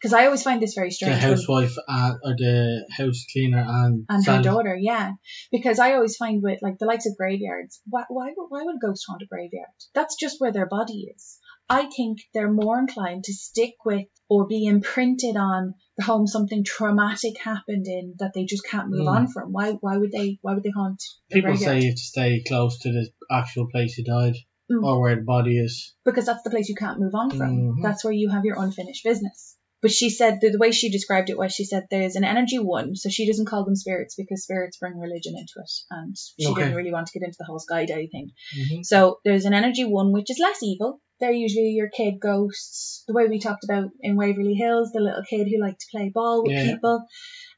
Because 0.01 0.13
I 0.13 0.25
always 0.27 0.43
find 0.43 0.61
this 0.63 0.75
very 0.75 0.89
The 0.89 0.95
strange. 0.95 1.13
when- 1.23 1.31
housewife 1.31 1.75
and, 1.89 2.15
or 2.25 2.35
the 2.37 2.87
house 2.97 3.25
cleaner 3.33 3.65
and, 3.67 4.05
and 4.09 4.27
her 4.27 4.43
daughter, 4.43 4.77
yeah. 4.81 5.13
Because 5.51 5.79
I 5.79 5.95
always 5.95 6.17
find 6.17 6.43
with 6.43 6.61
like 6.63 6.79
the 6.79 6.87
likes 6.87 7.07
of 7.07 7.17
graveyards, 7.17 7.81
why 7.89 8.05
why 8.09 8.33
would 8.37 8.47
why 8.49 8.63
would 8.65 8.77
a 8.77 8.87
ghost 8.87 9.05
haunt 9.09 9.23
a 9.23 9.27
graveyard? 9.27 9.69
That's 9.95 10.17
just 10.17 10.41
where 10.41 10.53
their 10.53 10.67
body 10.67 11.11
is. 11.15 11.39
I 11.69 11.89
think 11.97 12.19
they're 12.35 12.53
more 12.53 12.79
inclined 12.79 13.25
to 13.25 13.33
stick 13.33 13.73
with 13.87 14.07
or 14.29 14.47
be 14.47 14.67
imprinted 14.67 15.37
on 15.37 15.75
the 15.97 16.05
home 16.05 16.27
something 16.27 16.63
traumatic 16.65 17.39
happened 17.43 17.87
in 17.87 18.15
that 18.19 18.33
they 18.35 18.45
just 18.45 18.67
can't 18.67 18.91
move 18.91 19.07
Mm. 19.07 19.17
on 19.17 19.27
from. 19.29 19.51
Why 19.53 19.73
why 19.73 19.97
would 19.97 20.13
they 20.13 20.39
why 20.43 20.55
would 20.55 20.63
they 20.63 20.71
haunt 20.77 21.03
People 21.31 21.57
say 21.57 21.81
you 21.81 21.87
have 21.89 21.95
to 21.95 22.01
stay 22.01 22.43
close 22.47 22.79
to 22.81 22.93
the 22.93 23.09
actual 23.31 23.67
place 23.71 23.97
you 23.99 24.05
died 24.05 24.35
Mm. 24.71 24.83
or 24.83 25.01
where 25.01 25.17
the 25.17 25.23
body 25.23 25.59
is. 25.59 25.95
because 26.07 26.25
that's 26.25 26.43
the 26.43 26.49
place 26.51 26.71
you 26.71 26.75
can't 26.75 26.99
move 26.99 27.15
on 27.15 27.31
from. 27.31 27.51
Mhm. 27.59 27.83
That's 27.83 28.03
where 28.03 28.15
you 28.15 28.31
have 28.31 28.45
your 28.47 28.59
unfinished 28.59 29.05
business. 29.05 29.54
But 29.85 29.93
she 29.93 30.09
said 30.09 30.39
the, 30.41 30.49
the 30.51 30.59
way 30.59 30.73
she 30.73 30.89
described 30.91 31.29
it 31.29 31.37
was 31.37 31.53
she 31.53 31.67
said 31.67 31.87
there's 31.91 32.17
an 32.17 32.25
energy 32.25 32.59
one, 32.59 32.97
so 32.97 33.11
she 33.11 33.27
doesn't 33.27 33.45
call 33.47 33.67
them 33.67 33.77
spirits 33.77 34.15
because 34.17 34.43
spirits 34.43 34.79
bring 34.79 34.99
religion 34.99 35.35
into 35.37 35.53
it, 35.59 35.71
and 35.91 36.17
she 36.41 36.47
Okay. 36.49 36.63
didn't 36.63 36.77
really 36.77 36.91
want 36.93 37.07
to 37.09 37.19
get 37.19 37.25
into 37.27 37.37
the 37.39 37.45
whole 37.45 37.59
sky 37.59 37.85
daddy 37.85 38.09
thing. 38.11 38.31
Mm-hmm. 38.59 38.83
So 38.83 39.19
there's 39.27 39.45
an 39.45 39.53
energy 39.53 39.85
one 39.85 40.11
which 40.13 40.31
is 40.31 40.39
less 40.41 40.63
evil. 40.63 41.01
They're 41.21 41.33
usually 41.33 41.73
your 41.81 41.91
kid 41.91 42.15
ghosts, 42.19 43.05
the 43.07 43.13
way 43.15 43.29
we 43.29 43.39
talked 43.39 43.65
about 43.65 43.91
in 44.01 44.17
Waverly 44.17 44.55
Hills, 44.55 44.91
the 44.93 45.01
little 45.01 45.23
kid 45.29 45.49
who 45.49 45.61
liked 45.61 45.81
to 45.83 45.87
play 45.97 46.09
ball 46.09 46.43
with 46.43 46.53
Yeah. 46.53 46.73
people. 46.73 47.05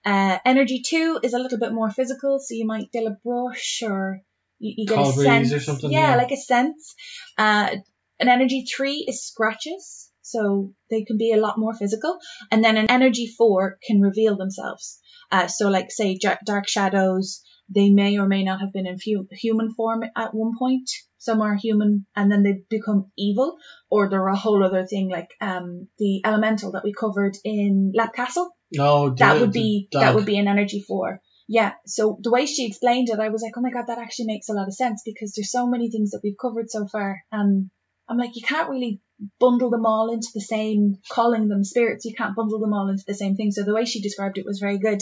Uh, 0.05 0.39
energy 0.45 0.83
two 0.85 1.21
is 1.23 1.33
a 1.33 1.39
little 1.39 1.59
bit 1.59 1.73
more 1.73 1.91
physical, 1.91 2.39
so 2.41 2.55
you 2.55 2.67
might 2.67 2.91
feel 2.93 3.07
a 3.07 3.17
brush 3.25 3.83
or 3.83 4.21
you, 4.59 4.75
you 4.79 4.87
get 4.87 4.97
Cold 4.97 5.19
a 5.19 5.23
sense. 5.23 5.83
yeah, 5.85 5.91
yeah. 6.11 6.17
like 6.17 6.33
a 6.33 6.37
sense. 6.37 6.95
Uh, 7.39 7.77
an 8.21 8.29
energy 8.29 8.65
three 8.65 9.05
is 9.09 9.23
scratches, 9.25 10.06
so 10.27 10.73
they 10.91 11.05
can 11.05 11.17
be 11.19 11.33
a 11.33 11.41
lot 11.41 11.59
more 11.59 11.75
physical. 11.75 12.19
And 12.51 12.65
then 12.65 12.77
an 12.77 12.91
energy 12.91 13.27
four 13.39 13.79
can 13.87 14.01
reveal 14.01 14.37
themselves. 14.37 14.99
Uh, 15.31 15.47
so 15.47 15.69
like 15.69 15.91
say 15.91 16.19
dark 16.45 16.69
shadows, 16.69 17.43
they 17.69 17.91
may 17.91 18.19
or 18.19 18.27
may 18.27 18.43
not 18.45 18.61
have 18.61 18.73
been 18.73 18.87
in 18.87 18.99
fu- 18.99 19.29
human 19.31 19.73
form 19.73 20.03
at 20.17 20.35
one 20.35 20.53
point. 20.59 20.91
Some 21.19 21.43
are 21.43 21.57
human 21.57 22.07
and 22.15 22.31
then 22.31 22.43
they 22.43 22.63
become 22.71 23.11
evil, 23.17 23.57
or 23.91 24.09
they're 24.09 24.29
a 24.29 24.37
whole 24.37 24.65
other 24.65 24.85
thing 24.87 25.09
like 25.11 25.31
um 25.41 25.89
the 25.99 26.23
elemental 26.25 26.73
that 26.73 26.85
we 26.85 26.93
covered 26.93 27.37
in 27.45 27.93
Leap 27.95 28.13
Castle 28.15 28.51
No, 28.73 29.11
the, 29.11 29.17
that 29.17 29.41
would 29.41 29.53
be 29.53 29.89
dog. 29.91 30.03
that 30.03 30.15
would 30.15 30.27
be 30.27 30.39
an 30.39 30.49
energy 30.49 30.85
four. 30.87 31.21
Yeah. 31.49 31.73
So 31.87 32.19
the 32.21 32.33
way 32.33 32.47
she 32.47 32.67
explained 32.67 33.09
it, 33.11 33.21
I 33.21 33.29
was 33.29 33.43
like, 33.43 33.57
oh 33.57 33.61
my 33.61 33.71
god, 33.71 33.87
that 33.87 33.99
actually 33.99 34.27
makes 34.27 34.49
a 34.49 34.53
lot 34.53 34.67
of 34.69 34.75
sense 34.75 35.03
because 35.05 35.33
there's 35.33 35.51
so 35.53 35.67
many 35.69 35.91
things 35.91 36.11
that 36.11 36.21
we've 36.25 36.41
covered 36.41 36.69
so 36.71 36.87
far, 36.87 37.21
and 37.31 37.71
I'm 38.09 38.19
like, 38.19 38.35
you 38.35 38.43
can't 38.43 38.69
really 38.71 39.01
bundle 39.41 39.71
them 39.71 39.87
all 39.87 40.13
into 40.13 40.29
the 40.35 40.41
same, 40.41 40.97
calling 41.09 41.49
them 41.49 41.65
spirits. 41.65 42.05
You 42.05 42.15
can't 42.15 42.37
bundle 42.37 42.61
them 42.61 42.73
all 42.73 42.89
into 42.89 43.05
the 43.07 43.15
same 43.15 43.37
thing. 43.37 43.51
So 43.51 43.63
the 43.65 43.75
way 43.75 43.85
she 43.85 44.01
described 44.01 44.39
it 44.39 44.45
was 44.47 44.59
very 44.61 44.79
good. 44.79 45.01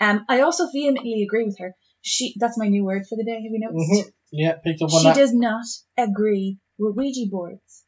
Um, 0.00 0.24
I 0.28 0.40
also 0.40 0.68
vehemently 0.72 1.22
agree 1.22 1.44
with 1.44 1.58
her. 1.60 1.74
She 2.02 2.34
that's 2.38 2.58
my 2.58 2.68
new 2.68 2.84
word 2.84 3.04
for 3.08 3.16
the 3.16 3.24
day. 3.24 3.34
Have 3.34 3.42
you 3.42 3.60
noticed? 3.60 4.08
Mhm. 4.08 4.12
Yeah, 4.32 4.54
picked 4.64 4.82
up 4.82 4.92
on 4.92 5.00
She 5.00 5.08
that. 5.08 5.14
does 5.14 5.32
not 5.32 5.64
agree 5.96 6.58
with 6.78 6.96
Ouija 6.96 7.30
boards. 7.30 7.84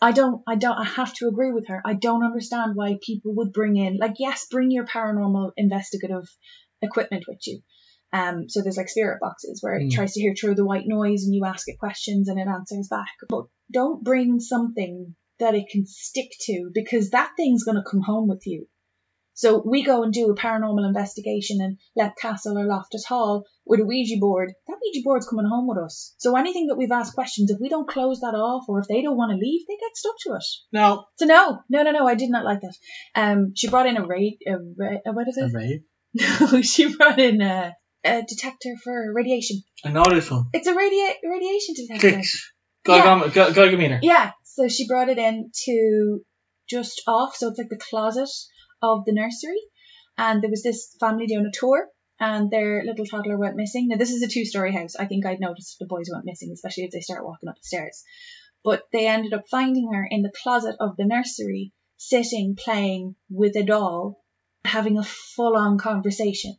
I 0.00 0.10
don't, 0.10 0.42
I 0.48 0.56
don't, 0.56 0.76
I 0.76 0.84
have 0.84 1.14
to 1.14 1.28
agree 1.28 1.52
with 1.52 1.68
her. 1.68 1.80
I 1.84 1.94
don't 1.94 2.24
understand 2.24 2.72
why 2.74 2.98
people 3.00 3.36
would 3.36 3.52
bring 3.52 3.76
in, 3.76 3.98
like, 3.98 4.14
yes, 4.18 4.46
bring 4.50 4.72
your 4.72 4.84
paranormal 4.84 5.52
investigative 5.56 6.24
equipment 6.80 7.24
with 7.28 7.38
you. 7.46 7.60
Um, 8.12 8.48
so 8.48 8.60
there's 8.62 8.76
like 8.76 8.88
spirit 8.88 9.18
boxes 9.20 9.62
where 9.62 9.76
it 9.76 9.84
Mm. 9.88 9.92
tries 9.92 10.12
to 10.14 10.20
hear 10.20 10.34
through 10.34 10.54
the 10.56 10.66
white 10.66 10.86
noise 10.86 11.24
and 11.24 11.34
you 11.34 11.44
ask 11.44 11.68
it 11.68 11.78
questions 11.78 12.28
and 12.28 12.38
it 12.38 12.46
answers 12.48 12.88
back. 12.88 13.08
But 13.28 13.46
don't 13.72 14.04
bring 14.04 14.38
something 14.40 15.14
that 15.38 15.54
it 15.54 15.64
can 15.70 15.86
stick 15.86 16.30
to 16.42 16.70
because 16.74 17.10
that 17.10 17.30
thing's 17.36 17.64
going 17.64 17.76
to 17.78 17.90
come 17.90 18.02
home 18.02 18.28
with 18.28 18.46
you. 18.46 18.66
So 19.34 19.62
we 19.64 19.82
go 19.82 20.02
and 20.02 20.12
do 20.12 20.30
a 20.30 20.36
paranormal 20.36 20.86
investigation 20.86 21.62
in 21.62 21.78
Leap 21.96 22.12
Castle 22.20 22.58
or 22.58 22.66
Loftus 22.66 23.06
Hall 23.06 23.44
with 23.64 23.80
a 23.80 23.84
Ouija 23.84 24.18
board. 24.20 24.52
That 24.68 24.76
Ouija 24.82 25.02
board's 25.02 25.26
coming 25.26 25.46
home 25.46 25.66
with 25.66 25.78
us. 25.78 26.14
So 26.18 26.36
anything 26.36 26.66
that 26.66 26.76
we've 26.76 26.92
asked 26.92 27.14
questions, 27.14 27.50
if 27.50 27.58
we 27.58 27.70
don't 27.70 27.88
close 27.88 28.20
that 28.20 28.34
off 28.34 28.64
or 28.68 28.80
if 28.80 28.88
they 28.88 29.00
don't 29.00 29.16
want 29.16 29.30
to 29.32 29.38
leave, 29.38 29.62
they 29.66 29.76
get 29.80 29.96
stuck 29.96 30.14
to 30.26 30.34
it. 30.34 30.44
No. 30.70 31.06
So 31.16 31.24
no, 31.24 31.60
no, 31.70 31.82
no, 31.82 31.92
no, 31.92 32.06
I 32.06 32.14
did 32.14 32.28
not 32.30 32.44
like 32.44 32.60
that. 32.60 32.74
Um, 33.14 33.52
she 33.56 33.68
brought 33.70 33.86
in 33.86 33.96
a 33.96 34.06
raid, 34.06 34.36
a, 34.46 34.52
ra- 34.76 34.98
a 35.06 35.12
what 35.12 35.26
is 35.28 35.38
A 35.38 35.46
it? 35.46 35.52
rave. 35.54 35.80
No, 36.52 36.60
she 36.60 36.94
brought 36.94 37.18
in 37.18 37.40
a, 37.40 37.74
a 38.04 38.22
detector 38.26 38.74
for 38.82 39.12
radiation. 39.14 39.62
I 39.84 39.90
know 39.90 40.04
this 40.08 40.30
one. 40.30 40.46
It's 40.52 40.66
a 40.66 40.72
radia- 40.74 41.14
radiation 41.24 41.74
detector. 41.74 42.20
Ge- 42.20 42.52
Geigermeter. 42.84 44.00
Yeah, 44.02 44.32
so 44.44 44.68
she 44.68 44.86
brought 44.88 45.08
it 45.08 45.18
in 45.18 45.50
to 45.64 46.20
just 46.68 47.02
off, 47.06 47.36
so 47.36 47.48
it's 47.48 47.58
like 47.58 47.68
the 47.68 47.76
closet 47.76 48.30
of 48.82 49.04
the 49.04 49.12
nursery. 49.12 49.60
And 50.18 50.42
there 50.42 50.50
was 50.50 50.62
this 50.62 50.94
family 51.00 51.26
doing 51.26 51.46
a 51.46 51.56
tour, 51.56 51.86
and 52.20 52.50
their 52.50 52.82
little 52.84 53.06
toddler 53.06 53.38
went 53.38 53.56
missing. 53.56 53.88
Now, 53.88 53.96
this 53.96 54.10
is 54.10 54.22
a 54.22 54.28
two 54.28 54.44
story 54.44 54.72
house. 54.72 54.94
I 54.96 55.06
think 55.06 55.24
I'd 55.24 55.40
noticed 55.40 55.76
the 55.78 55.86
boys 55.86 56.08
went 56.12 56.24
missing, 56.24 56.50
especially 56.52 56.84
if 56.84 56.90
they 56.90 57.00
start 57.00 57.24
walking 57.24 57.48
up 57.48 57.56
the 57.56 57.66
stairs. 57.66 58.02
But 58.64 58.82
they 58.92 59.06
ended 59.06 59.32
up 59.32 59.44
finding 59.50 59.92
her 59.92 60.06
in 60.08 60.22
the 60.22 60.32
closet 60.42 60.76
of 60.80 60.96
the 60.96 61.04
nursery, 61.04 61.72
sitting, 61.96 62.56
playing 62.56 63.16
with 63.30 63.56
a 63.56 63.64
doll, 63.64 64.22
having 64.64 64.98
a 64.98 65.02
full 65.02 65.56
on 65.56 65.78
conversation. 65.78 66.56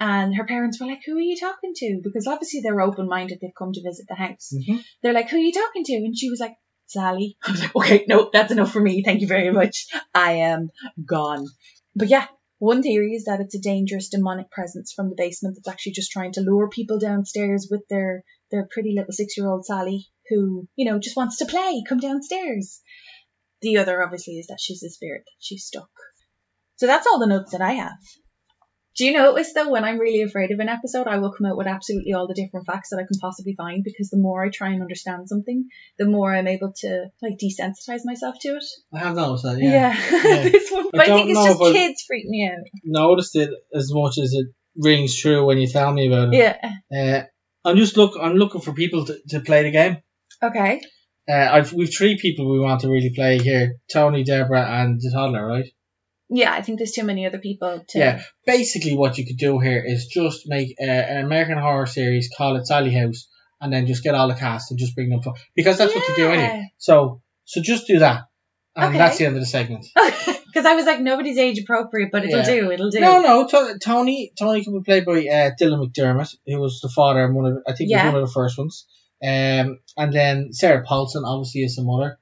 And 0.00 0.36
her 0.36 0.44
parents 0.46 0.80
were 0.80 0.86
like, 0.86 1.00
Who 1.06 1.16
are 1.16 1.20
you 1.20 1.36
talking 1.36 1.72
to? 1.74 2.00
Because 2.02 2.26
obviously 2.26 2.60
they're 2.60 2.80
open 2.80 3.08
minded, 3.08 3.38
they've 3.40 3.50
come 3.58 3.72
to 3.72 3.82
visit 3.82 4.06
the 4.08 4.14
house 4.14 4.52
Mhm. 4.54 4.84
they're 5.02 5.12
like, 5.12 5.28
who 5.28 5.36
are 5.36 5.40
you 5.40 5.52
talking 5.52 5.84
to? 5.84 5.94
And 5.94 6.16
she 6.16 6.30
was 6.30 6.40
like, 6.40 6.56
Sallie. 6.86 7.36
I 7.46 7.50
was 7.50 7.60
like, 7.62 7.76
okay, 7.76 8.04
no, 8.08 8.30
that's 8.32 8.52
enough 8.52 8.72
for 8.72 8.80
me. 8.80 9.02
Thank 9.02 9.20
you 9.20 9.26
very 9.26 9.50
much. 9.50 9.86
I 10.14 10.32
am 10.52 10.70
gone. 11.04 11.46
But 11.94 12.08
yeah, 12.08 12.26
one 12.58 12.82
theory 12.82 13.12
is 13.14 13.24
that 13.24 13.40
it's 13.40 13.54
a 13.54 13.60
dangerous 13.60 14.08
demonic 14.08 14.50
presence 14.50 14.92
from 14.92 15.10
the 15.10 15.16
basement 15.16 15.56
that's 15.56 15.68
actually 15.68 15.92
just 15.92 16.12
trying 16.12 16.32
to 16.32 16.40
lure 16.40 16.68
people 16.68 16.98
downstairs 16.98 17.68
with 17.70 17.82
their, 17.90 18.24
their 18.50 18.66
pretty 18.70 18.94
little 18.96 19.12
six 19.12 19.36
year 19.36 19.48
old 19.48 19.66
Sallie 19.66 20.06
who, 20.28 20.66
you 20.76 20.90
know, 20.90 20.98
just 20.98 21.16
wants 21.16 21.38
to 21.38 21.46
play, 21.46 21.82
come 21.88 21.98
downstairs. 21.98 22.80
The 23.62 23.78
other 23.78 24.02
obviously 24.02 24.34
is 24.34 24.46
that 24.46 24.60
she's 24.60 24.82
a 24.82 24.90
spirit, 24.90 25.22
that 25.24 25.36
she's 25.40 25.64
stuck. 25.64 25.90
So 26.76 26.86
that's 26.86 27.06
all 27.06 27.18
the 27.18 27.26
notes 27.26 27.52
that 27.52 27.60
I 27.60 27.72
have. 27.72 27.98
Do 28.98 29.04
you 29.04 29.12
notice 29.12 29.52
though, 29.52 29.70
when 29.70 29.84
I'm 29.84 29.98
really 29.98 30.22
afraid 30.22 30.50
of 30.50 30.58
an 30.58 30.68
episode, 30.68 31.06
I 31.06 31.18
will 31.18 31.32
come 31.32 31.46
out 31.46 31.56
with 31.56 31.68
absolutely 31.68 32.14
all 32.14 32.26
the 32.26 32.34
different 32.34 32.66
facts 32.66 32.90
that 32.90 32.96
I 32.96 33.06
can 33.06 33.20
possibly 33.20 33.54
find 33.56 33.84
because 33.84 34.10
the 34.10 34.18
more 34.18 34.44
I 34.44 34.50
try 34.50 34.70
and 34.70 34.82
understand 34.82 35.28
something, 35.28 35.68
the 35.98 36.06
more 36.06 36.34
I'm 36.34 36.48
able 36.48 36.72
to 36.78 37.06
like 37.22 37.38
desensitize 37.38 38.00
myself 38.04 38.34
to 38.40 38.56
it. 38.56 38.64
I 38.92 38.98
have 38.98 39.14
noticed 39.14 39.44
that, 39.44 39.58
yeah. 39.60 39.96
Yeah, 39.96 40.42
this 40.50 40.68
one. 40.72 40.88
But 40.90 41.02
I, 41.02 41.06
don't 41.06 41.26
think 41.26 41.30
it's 41.30 41.44
just 41.44 41.72
kids 41.72 42.04
freak 42.08 42.26
me 42.26 42.50
out. 42.52 42.66
Noticed 42.82 43.36
it 43.36 43.50
as 43.72 43.92
much 43.94 44.18
as 44.18 44.32
it 44.32 44.48
rings 44.76 45.16
true 45.16 45.46
when 45.46 45.58
you 45.58 45.68
tell 45.68 45.92
me 45.92 46.08
about 46.08 46.34
it. 46.34 46.36
Yeah. 46.36 46.72
Uh, 46.92 47.22
I'm 47.64 47.76
just 47.76 47.96
look. 47.96 48.14
I'm 48.20 48.34
looking 48.34 48.62
for 48.62 48.72
people 48.72 49.04
to, 49.04 49.18
to 49.28 49.40
play 49.40 49.62
the 49.62 49.70
game. 49.70 49.98
Okay. 50.42 50.80
Uh, 51.28 51.48
I've 51.52 51.72
we've 51.72 51.94
three 51.96 52.18
people 52.18 52.50
we 52.50 52.58
want 52.58 52.80
to 52.80 52.88
really 52.88 53.12
play 53.14 53.38
here: 53.38 53.76
Tony, 53.92 54.24
Deborah, 54.24 54.66
and 54.66 55.00
the 55.00 55.12
toddler. 55.12 55.46
Right? 55.46 55.66
Yeah, 56.30 56.52
I 56.52 56.60
think 56.62 56.78
there's 56.78 56.92
too 56.92 57.04
many 57.04 57.26
other 57.26 57.38
people 57.38 57.84
to. 57.88 57.98
Yeah. 57.98 58.22
Basically, 58.46 58.96
what 58.96 59.16
you 59.18 59.26
could 59.26 59.38
do 59.38 59.58
here 59.60 59.82
is 59.84 60.06
just 60.06 60.42
make 60.46 60.76
uh, 60.80 60.84
an 60.84 61.24
American 61.24 61.58
Horror 61.58 61.86
series, 61.86 62.28
call 62.36 62.56
it 62.56 62.66
Sallie 62.66 62.94
House, 62.94 63.28
and 63.60 63.72
then 63.72 63.86
just 63.86 64.02
get 64.04 64.14
all 64.14 64.28
the 64.28 64.34
cast 64.34 64.70
and 64.70 64.78
just 64.78 64.94
bring 64.94 65.08
them 65.08 65.22
for 65.22 65.34
because 65.56 65.78
that's 65.78 65.94
what 65.94 66.06
you 66.08 66.16
do 66.16 66.28
anyway. 66.28 66.70
So 66.78 67.22
so 67.44 67.62
just 67.62 67.86
do 67.86 68.00
that, 68.00 68.24
and 68.76 68.90
Okay. 68.90 68.98
that's 68.98 69.16
the 69.18 69.26
end 69.26 69.36
of 69.36 69.40
the 69.42 69.46
segment. 69.46 69.86
Because 70.50 70.64
I 70.64 70.76
was 70.76 70.86
like, 70.86 71.00
nobody's 71.00 71.36
age 71.36 71.58
appropriate, 71.60 72.08
but 72.10 72.24
it'll 72.24 72.38
Yeah. 72.38 72.44
do. 72.46 72.70
It'll 72.70 72.88
do. 72.90 73.00
No, 73.00 73.20
no. 73.20 73.46
To- 73.46 73.78
Tony, 73.78 74.32
Tony 74.36 74.64
can 74.64 74.72
be 74.78 74.82
played 74.82 75.04
by 75.04 75.18
uh, 75.18 75.50
Dylan 75.60 75.86
McDermott, 75.86 76.34
who 76.46 76.58
was 76.58 76.80
the 76.80 76.88
father 76.88 77.22
and 77.22 77.34
one 77.36 77.44
of, 77.52 77.58
I 77.68 77.74
think, 77.74 77.88
he 77.88 77.92
Yeah. 77.92 78.06
was 78.06 78.14
one 78.14 78.22
of 78.22 78.28
the 78.28 78.32
first 78.32 78.56
ones. 78.58 78.86
Um, 79.22 79.78
and 79.98 80.10
then 80.12 80.48
Sarah 80.52 80.82
Paulson 80.84 81.24
obviously 81.26 81.60
is 81.64 81.76
the 81.76 81.82
mother, 81.84 82.18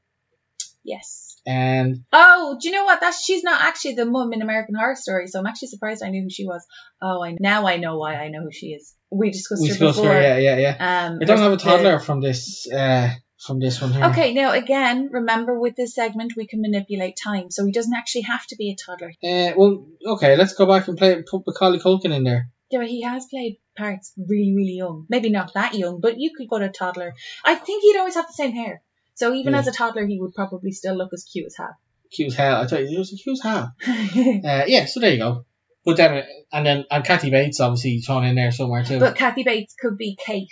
Yes. 0.83 1.26
And 1.47 2.05
Oh, 2.13 2.59
do 2.61 2.69
you 2.69 2.75
know 2.75 2.85
what? 2.85 3.01
That's 3.01 3.23
she's 3.25 3.43
not 3.45 3.61
actually 3.63 3.95
the 3.95 4.07
mum 4.07 4.33
in 4.33 4.43
American 4.43 4.75
Horror 4.75 4.97
Story, 4.97 5.29
so 5.29 5.39
I'm 5.39 5.47
actually 5.47 5.69
surprised 5.69 6.03
I 6.03 6.11
knew 6.11 6.23
who 6.23 6.31
she 6.31 6.47
was. 6.47 6.67
Oh, 7.01 7.23
I 7.23 7.37
now 7.39 7.67
I 7.67 7.77
know 7.77 7.99
why 7.99 8.17
I 8.17 8.29
know 8.29 8.43
who 8.43 8.53
she 8.53 8.69
is. 8.69 8.95
We 9.11 9.31
discussed 9.31 9.63
we 9.63 9.69
her 9.69 9.75
discussed 9.75 9.99
before. 9.99 10.13
her. 10.13 10.21
Yeah, 10.21 10.39
yeah, 10.39 10.57
yeah. 10.57 11.07
Um, 11.07 11.19
I 11.23 11.25
don't 11.25 11.39
have 11.39 11.53
a 11.53 11.57
the- 11.57 11.63
toddler 11.63 11.99
from 12.01 12.21
this, 12.21 12.71
uh, 12.71 13.11
from 13.39 13.61
this 13.61 13.81
one 13.81 13.93
here. 13.93 14.05
Okay, 14.07 14.35
now 14.35 14.51
again, 14.53 15.09
remember 15.13 15.59
with 15.59 15.77
this 15.77 15.95
segment 15.95 16.33
we 16.37 16.47
can 16.47 16.61
manipulate 16.61 17.17
time, 17.23 17.51
so 17.51 17.65
he 17.65 17.73
doesn't 17.73 17.95
actually 17.95 18.23
have 18.23 18.45
to 18.49 18.57
be 18.57 18.71
a 18.71 18.77
toddler. 18.77 19.13
Uh, 19.23 19.53
well, 19.57 19.87
okay. 20.07 20.37
Let's 20.37 20.55
go 20.55 20.67
back 20.67 20.89
and 20.89 20.99
play. 20.99 21.23
Put 21.23 21.47
Macaulay 21.47 21.79
Culkin 21.79 22.13
in 22.15 22.25
there. 22.25 22.49
Yeah, 22.71 22.81
but 22.81 22.89
he 22.89 23.03
has 23.03 23.27
played 23.27 23.59
parts 23.77 24.13
really, 24.17 24.53
really 24.57 24.77
young. 24.77 25.07
Maybe 25.09 25.31
not 25.31 25.55
that 25.55 25.75
young, 25.75 26.01
but 26.01 26.19
you 26.19 26.33
could 26.37 26.49
go 26.49 26.59
to 26.59 26.65
a 26.65 26.73
toddler. 26.73 27.15
I 27.45 27.55
think 27.55 27.85
he'd 27.85 27.97
always 27.99 28.17
have 28.17 28.27
the 28.27 28.33
same 28.33 28.53
hair. 28.53 28.83
So 29.17 29.35
even 29.35 29.53
Yeah. 29.53 29.61
as 29.61 29.67
a 29.67 29.73
toddler, 29.73 30.07
he 30.07 30.21
would 30.21 30.35
probably 30.35 30.73
still 30.73 30.95
look 30.97 31.13
as 31.13 31.25
cute 31.25 31.47
as 31.47 31.57
hell. 31.57 31.77
Cute 32.13 32.29
as 32.29 32.35
hell. 32.37 32.63
I 32.63 32.67
tell 32.67 32.81
you, 32.81 32.97
it 32.97 32.99
was 32.99 33.21
cute 33.23 33.39
as 33.39 33.43
hell. 33.43 33.73
Uh, 34.45 34.65
yeah. 34.67 34.85
So 34.87 35.01
there 35.01 35.13
you 35.13 35.19
go. 35.19 35.45
But 35.85 35.97
then, 35.97 36.25
and 36.53 36.67
then, 36.67 36.85
and 36.91 37.05
Kathy 37.05 37.31
Bates 37.31 37.61
obviously 37.61 38.01
thrown 38.01 38.25
in 38.25 38.35
there 38.35 38.53
somewhere 38.53 38.85
too. 38.85 38.99
But 38.99 39.17
Kathy 39.17 39.43
Bates 39.45 39.75
could 39.81 39.97
be 39.97 40.17
Kate. 40.17 40.49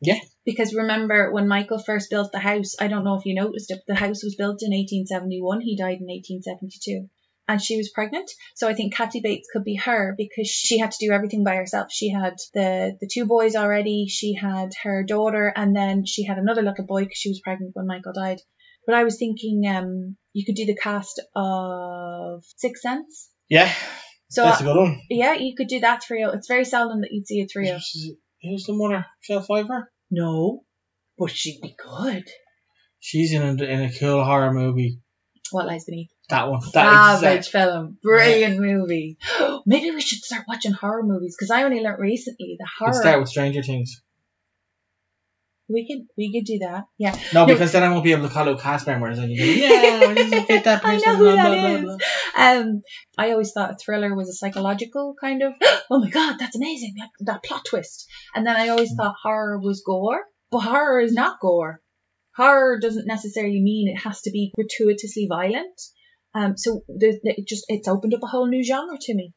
Yeah. 0.00 0.18
Because 0.44 0.74
remember 0.74 1.32
when 1.32 1.48
Michael 1.48 1.78
first 1.78 2.10
built 2.10 2.30
the 2.32 2.38
house, 2.38 2.74
I 2.78 2.88
don't 2.88 3.02
know 3.04 3.16
if 3.16 3.24
you 3.26 3.34
noticed 3.34 3.70
it, 3.70 3.80
the 3.86 3.94
house 3.94 4.22
was 4.22 4.36
built 4.36 4.62
in 4.62 4.70
1871. 4.70 5.60
He 5.60 5.76
died 5.76 5.98
in 6.00 6.06
1872. 6.06 7.08
And 7.48 7.62
she 7.62 7.76
was 7.76 7.90
pregnant. 7.94 8.30
So 8.56 8.68
I 8.68 8.74
think 8.74 8.94
Kathy 8.94 9.20
Bates 9.20 9.48
could 9.52 9.62
be 9.62 9.76
her 9.76 10.14
because 10.18 10.48
she 10.48 10.78
had 10.78 10.90
to 10.90 11.06
do 11.06 11.12
everything 11.12 11.44
by 11.44 11.54
herself. 11.56 11.88
She 11.92 12.10
had 12.10 12.34
the, 12.54 12.96
the 13.00 13.08
two 13.12 13.24
boys 13.24 13.54
already. 13.54 14.06
She 14.08 14.34
had 14.34 14.70
her 14.82 15.04
daughter 15.04 15.52
and 15.54 15.74
then 15.74 16.04
she 16.06 16.24
had 16.24 16.38
another 16.38 16.62
little 16.62 16.84
boy 16.84 17.02
because 17.04 17.18
she 17.18 17.28
was 17.30 17.40
pregnant 17.40 17.76
when 17.76 17.86
Michael 17.86 18.12
died. 18.12 18.38
But 18.84 18.96
I 18.96 19.04
was 19.04 19.18
thinking 19.18 19.62
um, 19.68 20.16
you 20.32 20.44
could 20.44 20.56
do 20.56 20.66
the 20.66 20.76
cast 20.76 21.20
of 21.36 22.42
Sixth 22.56 22.82
Sense. 22.82 23.30
yeah, 23.48 23.72
So 24.28 24.42
that's 24.42 24.60
a 24.60 24.64
good 24.64 24.76
one. 24.76 25.00
yeah, 25.08 25.34
you 25.34 25.54
could 25.56 25.68
do 25.68 25.80
that 25.80 26.02
trio. 26.02 26.30
It's 26.30 26.48
very 26.48 26.64
seldom 26.64 27.00
that 27.02 27.12
you'd 27.12 27.26
see 27.26 27.40
a 27.40 27.46
trio. 27.46 27.74
Who's 27.74 28.12
who's 28.42 28.64
the 28.64 28.72
mother? 28.74 29.06
Michelle 29.20 29.42
Pfeiffer. 29.42 29.90
No, 30.10 30.64
but 31.18 31.30
she'd 31.30 31.60
be 31.60 31.74
good. 31.76 32.24
She's 33.00 33.32
in 33.32 33.42
a, 33.42 33.64
in 33.64 33.82
a 33.82 33.92
cool 33.92 34.24
horror 34.24 34.52
movie. 34.52 35.00
What 35.52 35.66
lies 35.66 35.84
beneath? 35.84 36.10
That 36.28 36.48
one. 36.50 36.60
That 36.74 37.20
Savage 37.20 37.38
exact- 37.46 37.52
film, 37.52 37.98
brilliant 38.02 38.58
movie. 38.58 39.16
Maybe 39.66 39.90
we 39.92 40.00
should 40.00 40.18
start 40.22 40.44
watching 40.48 40.72
horror 40.72 41.02
movies 41.02 41.36
because 41.38 41.50
I 41.50 41.62
only 41.64 41.80
learnt 41.80 42.00
recently 42.00 42.56
the 42.58 42.64
Let's 42.84 42.96
horror. 42.98 43.02
start 43.02 43.20
with 43.20 43.28
Stranger 43.28 43.62
Things. 43.62 44.00
we 45.68 45.84
could 45.86 46.06
we 46.16 46.32
could 46.32 46.44
do 46.46 46.58
that. 46.60 46.84
Yeah, 46.96 47.12
No, 47.34 47.44
No. 47.44 47.52
because 47.52 47.72
then 47.72 47.82
I 47.82 47.90
won't 47.90 48.04
be 48.04 48.12
able 48.12 48.28
to 48.28 48.32
call 48.34 48.48
out 48.48 48.60
cast 48.60 48.86
members 48.86 49.18
and 49.18 49.30
you 49.32 49.38
go, 49.38 49.44
yeah, 49.66 50.14
this 50.14 50.32
is 50.32 50.44
get 50.46 50.64
that 50.64 50.80
I 50.84 50.96
know 50.98 51.16
who 51.16 51.24
blah, 51.24 51.34
that 51.36 51.48
blah, 51.48 51.56
blah, 51.56 51.92
is. 51.94 51.98
blah. 52.36 52.44
Um, 52.46 52.82
I 53.18 53.30
always 53.32 53.52
thought 53.52 53.72
a 53.72 53.76
thriller 53.76 54.14
was 54.14 54.28
a 54.28 54.32
psychological 54.32 55.14
kind 55.20 55.42
of. 55.42 55.52
Oh 55.88 56.00
my 56.00 56.10
god, 56.10 56.34
that's 56.40 56.56
amazing! 56.56 56.94
Like 56.98 57.10
that 57.20 57.44
plot 57.44 57.64
twist. 57.64 58.08
And 58.34 58.44
then 58.44 58.56
I 58.56 58.70
always 58.70 58.92
thought 58.96 59.14
horror 59.22 59.56
was 59.60 59.84
gore, 59.86 60.18
but 60.50 60.58
horror 60.58 60.98
is 61.00 61.12
not 61.12 61.38
gore. 61.40 61.80
Horror 62.36 62.78
doesn't 62.80 63.06
necessarily 63.06 63.60
mean 63.60 63.88
it 63.88 64.00
has 64.00 64.20
to 64.22 64.30
be 64.30 64.52
gratuitously 64.54 65.26
violent. 65.28 65.80
Um, 66.34 66.56
so 66.56 66.82
it 66.88 67.46
just 67.48 67.64
it's 67.68 67.88
opened 67.88 68.14
up 68.14 68.22
a 68.22 68.26
whole 68.26 68.46
new 68.46 68.62
genre 68.62 68.98
to 69.00 69.14
me. 69.14 69.32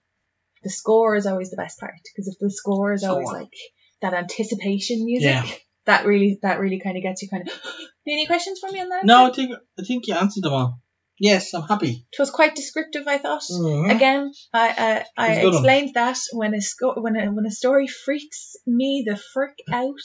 The 0.63 0.69
score 0.69 1.15
is 1.15 1.25
always 1.25 1.49
the 1.49 1.55
best 1.57 1.79
part 1.79 1.93
because 2.03 2.27
if 2.27 2.37
the 2.39 2.51
score 2.51 2.91
is 2.91 3.03
always 3.05 3.29
like 3.31 3.53
that 4.01 4.13
anticipation 4.13 5.05
music, 5.05 5.29
Yeah. 5.29 5.45
that 5.85 6.05
really 6.05 6.39
that 6.41 6.59
really 6.59 6.79
kind 6.81 6.97
of 6.97 7.03
gets 7.03 7.21
you 7.21 7.29
kind 7.29 7.47
of. 7.47 7.61
Any 8.07 8.25
questions 8.25 8.59
for 8.59 8.69
me 8.71 8.81
on 8.81 8.89
that? 8.89 9.05
No, 9.05 9.27
I 9.27 9.31
think 9.31 9.55
I 9.79 9.83
think 9.83 10.07
you 10.07 10.15
answered 10.15 10.43
them 10.43 10.53
all. 10.53 10.81
Yes, 11.21 11.53
I'm 11.53 11.63
happy. 11.63 12.05
It 12.11 12.19
was 12.19 12.31
quite 12.31 12.55
descriptive, 12.55 13.05
I 13.07 13.17
thought. 13.17 13.43
Mhm. 13.49 13.93
Again, 13.95 14.31
I 14.53 14.69
uh, 14.69 15.03
I 15.17 15.27
a 15.33 15.41
good 15.41 15.45
one. 15.47 15.53
explained 15.53 15.91
that 15.95 16.17
when 16.33 16.53
a 16.53 16.61
sco- 16.61 16.99
when 16.99 17.15
a 17.15 17.31
when 17.31 17.45
a 17.45 17.51
story 17.51 17.87
freaks 17.87 18.55
me 18.65 19.05
the 19.07 19.15
frick 19.17 19.55
out, 19.71 19.99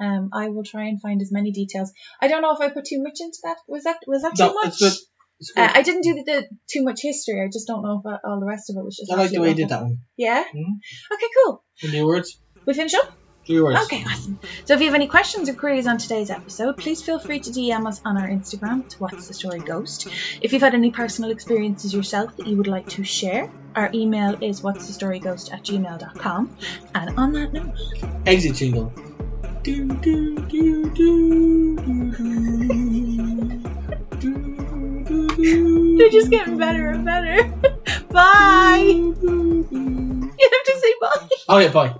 um, 0.00 0.30
I 0.32 0.48
will 0.48 0.64
try 0.64 0.84
and 0.84 1.00
find 1.00 1.20
as 1.22 1.30
many 1.32 1.50
details. 1.52 1.92
I 2.20 2.28
don't 2.28 2.42
know 2.42 2.54
if 2.54 2.60
I 2.60 2.68
put 2.68 2.84
too 2.86 3.02
much 3.02 3.18
into 3.20 3.38
that. 3.44 3.56
Was 3.66 3.84
that 3.84 3.98
was 4.06 4.22
that 4.22 4.36
too 4.36 4.44
No, 4.46 4.54
much? 4.54 4.68
it's 4.68 4.78
good. 4.80 4.92
It's 5.40 5.52
good. 5.52 5.60
Uh, 5.62 5.70
I 5.74 5.82
didn't 5.82 6.02
do 6.02 6.14
the, 6.14 6.22
the 6.24 6.48
too 6.70 6.82
much 6.82 7.00
history. 7.02 7.40
I 7.42 7.46
just 7.46 7.66
don't 7.68 7.82
know 7.82 8.02
if 8.04 8.06
uh, 8.12 8.18
all 8.28 8.40
the 8.40 8.46
rest 8.46 8.70
of 8.70 8.76
it 8.76 8.84
was 8.84 8.96
just. 8.96 9.12
I 9.12 9.16
like 9.16 9.30
the 9.30 9.40
way 9.40 9.50
you 9.50 9.54
did 9.54 9.68
that 9.68 9.82
one. 9.82 9.98
Yeah. 10.16 10.42
Mhm. 10.44 10.78
Okay. 11.14 11.26
Cool. 11.44 11.64
Your 11.82 12.06
words, 12.06 12.40
We 12.66 12.74
finish 12.74 12.94
up. 12.94 13.12
three 13.46 13.60
words. 13.62 13.80
Okay, 13.84 14.02
awesome. 14.04 14.38
So 14.66 14.74
if 14.74 14.80
you 14.80 14.86
have 14.86 14.94
any 14.96 15.06
questions 15.06 15.48
or 15.48 15.54
queries 15.54 15.86
on 15.86 15.96
today's 15.98 16.28
episode, 16.28 16.76
please 16.76 17.02
feel 17.02 17.18
free 17.20 17.38
to 17.40 17.50
DM 17.50 17.86
us 17.86 18.00
on 18.04 18.16
our 18.20 18.28
Instagram 18.28 18.84
at 18.86 18.92
What's 19.00 19.28
the 19.28 19.32
Story 19.34 19.60
Ghost. 19.60 20.06
If 20.42 20.52
you've 20.52 20.60
had 20.60 20.74
any 20.74 20.90
personal 20.90 21.30
experiences 21.30 21.94
yourself 21.94 22.36
that 22.36 22.46
you 22.48 22.56
would 22.58 22.66
like 22.66 22.88
to 22.90 23.04
share, 23.04 23.50
our 23.76 23.90
email 23.94 24.36
is 24.42 24.60
what's 24.62 24.86
the 24.88 24.92
story 24.92 25.20
ghost 25.20 25.52
at 25.52 25.62
gmail.com. 25.62 26.56
And 26.94 27.18
on 27.18 27.32
that 27.34 27.52
note, 27.52 27.74
Exit 28.26 28.56
jingle. 28.56 28.92
Do, 29.68 29.86
do, 29.86 30.34
do, 30.48 30.90
do, 30.94 31.76
do, 31.76 32.12
do. 35.36 35.98
They're 35.98 36.08
just 36.08 36.30
getting 36.30 36.56
better 36.56 36.88
and 36.88 37.04
better. 37.04 37.44
Bye. 38.10 39.12
You 40.40 40.50
have 40.52 40.64
to 40.64 40.80
say 40.80 40.94
bye. 41.00 41.28
Oh 41.48 41.58
yeah, 41.58 41.68
bye. 41.68 41.94